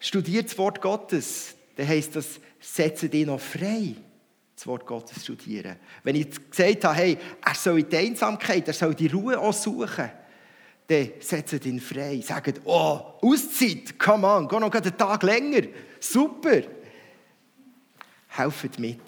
studiert 0.00 0.46
das 0.46 0.58
Wort 0.58 0.80
Gottes, 0.80 1.53
dann 1.76 1.88
heisst 1.88 2.16
das, 2.16 2.40
setze 2.60 3.08
dich 3.08 3.26
noch 3.26 3.40
frei 3.40 3.94
das 4.54 4.66
Wort 4.66 4.86
Gottes 4.86 5.22
studieren. 5.22 5.76
Wenn 6.02 6.16
ich 6.16 6.28
gesagt 6.50 6.84
habe, 6.84 6.94
hey, 6.94 7.18
er 7.44 7.54
soll 7.54 7.82
die 7.82 7.96
Einsamkeit, 7.96 8.66
er 8.68 8.74
soll 8.74 8.94
die 8.94 9.08
Ruhe 9.08 9.38
auch 9.38 9.52
suchen, 9.52 10.10
dann 10.86 11.10
setzt 11.20 11.64
ihn 11.64 11.80
frei. 11.80 12.20
Sagt, 12.20 12.60
oh, 12.64 13.00
Auszeit, 13.20 13.98
come 13.98 14.26
on, 14.26 14.48
geh 14.48 14.58
noch 14.58 14.72
einen 14.72 14.96
Tag 14.96 15.22
länger. 15.22 15.62
Super. 15.98 16.62
Helft 18.28 18.78
mit. 18.78 19.00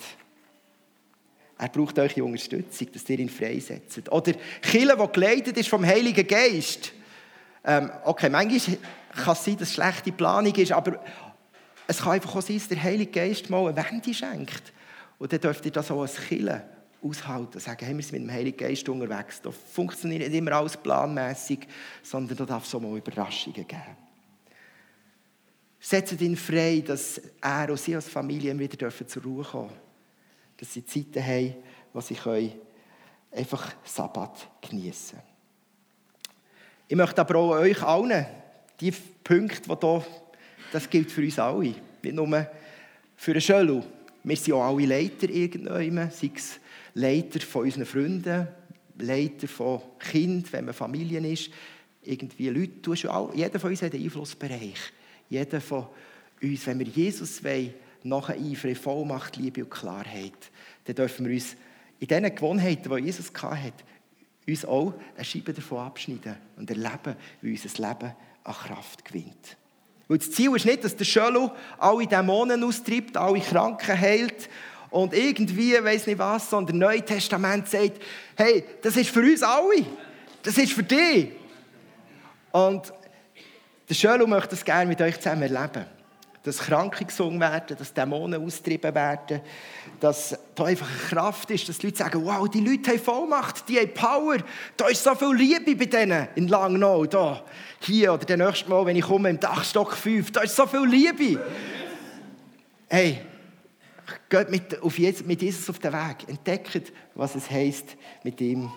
Er 1.59 1.68
braucht 1.68 1.98
eure 1.98 2.24
Unterstützung, 2.24 2.88
dass 2.92 3.09
ihr 3.09 3.18
ihn 3.18 3.29
freisetzt. 3.29 4.11
Oder 4.11 4.33
Kille, 4.61 4.96
die 4.96 5.12
geleitet 5.12 5.57
ist 5.57 5.68
vom 5.68 5.85
Heiligen 5.85 6.26
Geist. 6.26 6.92
Ähm, 7.64 7.90
okay, 8.05 8.29
manchmal 8.29 8.79
kann 9.14 9.33
es 9.33 9.44
sein, 9.44 9.57
dass 9.57 9.68
es 9.68 9.74
schlechte 9.74 10.12
Planung 10.12 10.55
ist, 10.55 10.72
aber 10.72 11.00
es 11.87 11.99
kann 11.99 12.12
einfach 12.12 12.35
auch 12.35 12.42
sein, 12.42 12.57
dass 12.57 12.68
der 12.68 12.83
Heilige 12.83 13.11
Geist 13.11 13.49
mal 13.51 13.68
eine 13.68 13.77
Wende 13.77 14.12
schenkt. 14.12 14.72
Und 15.18 15.33
dann 15.33 15.40
dürft 15.40 15.64
ihr 15.64 15.72
das 15.72 15.90
auch 15.90 16.03
als 16.03 16.16
Kille 16.16 16.64
aushalten. 17.03 17.61
Sagen, 17.61 17.87
hey, 17.87 17.96
wir 17.96 18.03
sind 18.03 18.12
mit 18.12 18.22
dem 18.22 18.33
Heiligen 18.33 18.57
Geist 18.57 18.88
unterwegs. 18.88 19.40
Da 19.40 19.51
funktioniert 19.51 20.22
nicht 20.22 20.35
immer 20.35 20.53
alles 20.53 20.77
planmäßig, 20.77 21.61
sondern 22.03 22.37
da 22.37 22.44
darf 22.44 22.66
es 22.66 22.75
auch 22.75 22.81
mal 22.81 22.96
Überraschungen 22.96 23.66
geben. 23.66 23.96
Setzt 25.79 26.20
ihn 26.20 26.37
frei, 26.37 26.83
dass 26.85 27.20
er 27.40 27.70
und 27.70 27.79
sie 27.79 27.94
als 27.94 28.09
Familie 28.09 28.59
wieder 28.59 28.90
zur 28.90 29.22
Ruhe 29.22 29.44
kommen 29.44 29.68
dürfen. 29.68 29.81
Dass 30.57 30.72
sie 30.72 30.85
Zeiten 30.85 31.25
haben, 31.25 31.55
wo 31.92 32.01
sie 32.01 32.14
können 32.14 32.53
einfach 33.31 33.75
Sabbat 33.85 34.49
genießen. 34.68 35.18
Ich 36.88 36.96
möchte 36.96 37.20
aber 37.20 37.37
auch 37.37 37.51
euch 37.51 37.83
allen, 37.83 38.27
die 38.81 38.90
Punkte, 38.90 39.62
die 39.68 39.81
hier, 39.81 40.05
das 40.77 40.91
gilt 40.91 41.11
für 41.11 41.23
uns 41.23 41.39
alle, 41.39 41.75
nicht 42.03 42.15
nur 42.15 42.47
für 43.17 43.31
einen 43.31 43.41
Schölu, 43.41 43.83
wir 44.25 44.37
sind 44.37 44.55
auch 44.55 44.65
alle 44.65 44.87
Leiter 44.87 45.31
irgendwann, 45.31 46.11
sei 46.11 46.31
es 46.35 46.61
Leiter 46.95 47.41
von 47.41 47.62
unseren 47.62 47.87
Freunden, 47.87 48.49
Leiter 48.99 49.49
von 49.49 49.81
Kind, 49.99 50.53
wenn 50.53 50.67
man 50.67 50.75
Familien 50.75 51.25
ist, 51.25 51.51
irgendwie 52.03 52.49
Leute, 52.49 52.93
jeder 53.35 53.59
von 53.59 53.71
uns 53.71 53.83
hat 53.83 53.95
einen 53.95 54.05
Einflussbereich. 54.05 54.93
Jeder 55.31 55.61
von 55.61 55.87
uns, 56.43 56.67
wenn 56.67 56.79
wir 56.79 56.87
Jesus 56.87 57.43
wollen, 57.43 57.75
nachher 58.03 58.37
in 58.37 58.55
Vollmacht, 58.55 59.37
Liebe 59.37 59.65
und 59.65 59.71
Klarheit, 59.71 60.51
dann 60.85 60.95
dürfen 60.95 61.27
wir 61.27 61.35
uns 61.35 61.57
in 61.99 62.07
diesen 62.07 62.35
Gewohnheiten, 62.35 62.95
die 62.95 63.03
Jesus 63.03 63.33
hatte, 63.33 63.85
uns 64.47 64.65
auch 64.65 64.93
eine 65.15 65.25
Scheibe 65.25 65.53
davon 65.53 65.79
abschneiden 65.79 66.37
und 66.57 66.71
erleben, 66.71 67.17
wie 67.41 67.53
unser 67.53 67.89
Leben 67.89 68.12
an 68.45 68.55
Kraft 68.55 69.05
gewinnt. 69.05 69.57
Weil 70.09 70.19
das 70.19 70.31
Ziel 70.31 70.55
ist 70.55 70.66
nicht, 70.66 70.85
dass 70.85 70.95
der 70.95 71.05
Schölo 71.05 71.51
alle 71.79 72.07
Dämonen 72.07 72.62
austreibt, 72.62 73.16
alle 73.16 73.40
Kranken 73.40 74.01
heilt 74.01 74.49
und 74.90 75.12
irgendwie, 75.12 75.73
weiß 75.73 76.07
nicht 76.07 76.19
was, 76.19 76.49
sondern 76.49 76.79
das 76.79 76.88
Neue 76.88 77.05
Testament 77.05 77.69
sagt, 77.69 78.01
hey, 78.37 78.64
das 78.83 78.97
ist 78.97 79.11
für 79.11 79.21
uns 79.21 79.42
alle. 79.42 79.85
Das 80.42 80.57
ist 80.59 80.73
für 80.73 80.85
dich. 80.85 81.33
Und 82.53 82.92
der 83.88 83.95
Schölo 83.95 84.27
möchte 84.27 84.51
das 84.51 84.64
gerne 84.64 84.87
mit 84.87 85.01
euch 85.01 85.16
zusammen 85.16 85.42
erleben 85.42 85.96
dass 86.47 86.59
Kranke 86.59 87.05
gesungen 87.05 87.41
werden, 87.41 87.77
dass 87.77 87.93
Dämonen 87.93 88.41
austrieben 88.41 88.95
werden, 88.95 89.41
dass 89.99 90.39
da 90.55 90.65
einfach 90.65 90.89
Kraft 91.09 91.51
ist, 91.51 91.69
dass 91.69 91.79
die 91.79 91.87
Leute 91.87 91.99
sagen, 91.99 92.25
wow, 92.25 92.49
die 92.49 92.61
Leute 92.61 92.93
haben 92.93 93.01
Vollmacht, 93.01 93.69
die 93.69 93.81
haben 93.81 93.93
Power, 93.93 94.37
da 94.77 94.87
ist 94.87 95.03
so 95.03 95.13
viel 95.17 95.35
Liebe 95.35 95.75
bei 95.75 95.87
denen 95.87 96.29
in 96.37 96.47
Langnau, 96.47 97.05
da, 97.07 97.43
hier 97.81 98.13
oder 98.13 98.25
das 98.25 98.37
nächste 98.37 98.71
Mal, 98.71 98.87
wenn 98.87 98.95
ich 98.95 99.05
komme 99.05 99.29
im 99.29 99.41
Dachstock 99.41 99.95
5, 99.95 100.31
da 100.31 100.43
ist 100.43 100.55
so 100.55 100.67
viel 100.67 100.87
Liebe. 100.87 101.41
Hey, 102.89 103.23
geht 104.29 104.49
mit, 104.49 104.81
auf 104.81 104.97
Jesus, 104.97 105.27
mit 105.27 105.43
Jesus 105.43 105.69
auf 105.69 105.81
den 105.81 105.93
Weg, 105.93 106.29
entdeckt, 106.29 106.93
was 107.17 107.35
es 107.35 107.51
heisst, 107.51 107.97
mit 108.23 108.41
ihm 108.41 108.71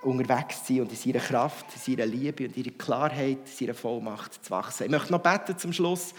unterwegs 0.00 0.64
zu 0.64 0.72
sein 0.72 0.80
und 0.80 0.90
in 0.90 0.96
seiner 0.96 1.22
Kraft, 1.22 1.66
in 1.74 1.94
seiner 1.94 2.06
Liebe 2.06 2.46
und 2.46 2.56
in 2.56 2.64
ihrer 2.64 2.74
Klarheit, 2.78 3.38
in 3.44 3.52
seiner 3.58 3.74
Vollmacht 3.74 4.42
zu 4.42 4.50
wachsen. 4.50 4.84
Ich 4.84 4.90
möchte 4.90 5.12
noch 5.12 5.20
beten 5.20 5.58
zum 5.58 5.74
Schluss. 5.74 6.14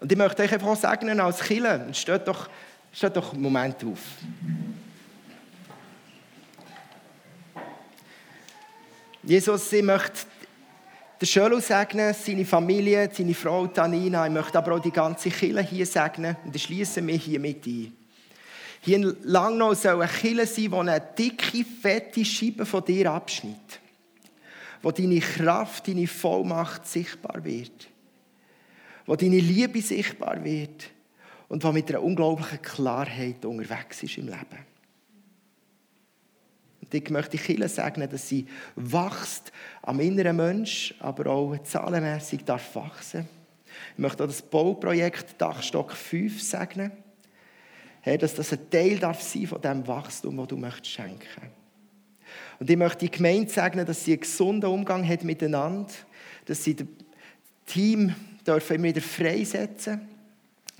Und 0.00 0.10
ich 0.10 0.16
möchte 0.16 0.42
euch 0.42 0.52
einfach 0.52 0.76
sagen, 0.76 1.20
als 1.20 1.40
Killer, 1.40 1.92
steht 1.92 2.26
doch, 2.26 2.48
steht 2.92 3.14
doch 3.16 3.34
einen 3.34 3.42
Moment 3.42 3.84
auf. 3.84 4.00
Jesus, 9.22 9.72
ich 9.72 9.82
möchte 9.82 10.20
den 11.20 11.26
Schölo 11.26 11.60
segnen, 11.60 12.14
seine 12.14 12.46
Familie, 12.46 13.10
seine 13.12 13.34
Frau 13.34 13.66
Tanina. 13.66 14.26
Ich 14.26 14.32
möchte 14.32 14.56
aber 14.56 14.76
auch 14.76 14.80
die 14.80 14.90
ganze 14.90 15.28
Kille 15.28 15.60
hier 15.60 15.84
segnen 15.84 16.34
und 16.46 16.56
ich 16.56 16.62
schließe 16.62 17.02
mich 17.02 17.24
hier 17.24 17.38
mit 17.38 17.66
ein. 17.66 17.94
Hier 18.80 18.96
in 18.96 19.14
Langnau 19.24 19.74
soll 19.74 20.00
eine 20.00 20.10
Kille 20.10 20.46
sein, 20.46 20.70
die 20.70 20.74
eine 20.74 21.02
dicke, 21.18 21.62
fette 21.62 22.24
Scheibe 22.24 22.64
von 22.64 22.82
dir 22.82 23.12
abschneidet. 23.12 23.80
Wo 24.80 24.90
deine 24.90 25.20
Kraft, 25.20 25.86
deine 25.86 26.06
Vollmacht 26.06 26.86
sichtbar 26.86 27.44
wird 27.44 27.90
wo 29.10 29.16
deine 29.16 29.40
Liebe 29.40 29.82
sichtbar 29.82 30.44
wird 30.44 30.88
und 31.48 31.64
wo 31.64 31.72
mit 31.72 31.90
einer 31.90 32.00
unglaublichen 32.00 32.62
Klarheit 32.62 33.44
unterwegs 33.44 34.04
ist 34.04 34.18
im 34.18 34.26
Leben. 34.26 34.64
Und 36.80 36.94
ich 36.94 37.10
möchte 37.10 37.36
die 37.36 37.42
Kirche 37.42 37.68
sagen, 37.68 38.08
dass 38.08 38.28
sie 38.28 38.46
wächst 38.76 39.50
am 39.82 39.98
inneren 39.98 40.36
Mensch, 40.36 40.94
aber 41.00 41.28
auch 41.28 41.58
zahlenmässig 41.64 42.44
darf 42.44 42.76
wachsen. 42.76 43.28
Ich 43.94 43.98
möchte 43.98 44.22
auch 44.22 44.28
das 44.28 44.42
Bauprojekt 44.42 45.40
Dachstock 45.40 45.90
5 45.90 46.40
segnen. 46.40 46.92
Herr, 48.02 48.16
dass 48.16 48.36
das 48.36 48.52
ein 48.52 48.70
Teil 48.70 49.00
darf 49.00 49.20
sein 49.22 49.48
von 49.48 49.60
dem 49.60 49.84
Wachstum, 49.88 50.36
das 50.36 50.46
du 50.46 50.56
möchtest 50.56 50.92
schenken. 50.92 51.50
Und 52.60 52.70
ich 52.70 52.76
möchte 52.76 53.06
die 53.06 53.10
Gemeinde 53.10 53.50
sagen, 53.50 53.84
dass 53.84 54.04
sie 54.04 54.12
einen 54.12 54.20
gesunden 54.20 54.70
Umgang 54.70 55.04
hat 55.04 55.24
miteinander, 55.24 55.92
dass 56.44 56.62
sie 56.62 56.76
das 56.76 56.86
Team 57.66 58.14
dürfen 58.54 58.76
immer 58.76 58.88
wieder 58.88 59.00
freisetzen, 59.00 60.08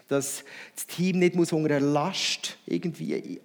dass 0.09 0.45
das 0.75 0.87
Team 0.87 1.21
nicht 1.21 1.37
muss 1.37 1.53
unter 1.53 1.77
einer 1.77 1.87
Last 1.87 2.59
irgendwie 2.67 3.41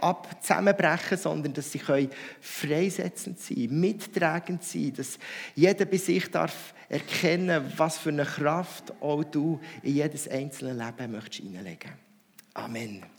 ab 0.00 0.42
zusammenbrechen, 0.42 1.16
sondern 1.16 1.52
dass 1.52 1.72
sie 1.72 1.78
können 1.78 2.10
freisetzend 2.40 3.38
sein, 3.38 3.68
mittragend 3.70 4.64
sein, 4.64 4.92
dass 4.96 5.18
jeder 5.54 5.84
bei 5.84 5.96
sich 5.96 6.30
darf 6.30 6.74
erkennen, 6.88 7.72
was 7.76 7.98
für 7.98 8.10
eine 8.10 8.24
Kraft 8.24 8.92
auch 9.00 9.22
du 9.24 9.60
in 9.82 9.94
jedes 9.94 10.28
einzelne 10.28 10.72
Leben 10.72 11.12
möchtest 11.12 11.42
hineinlegen. 11.42 11.92
Amen. 12.54 13.17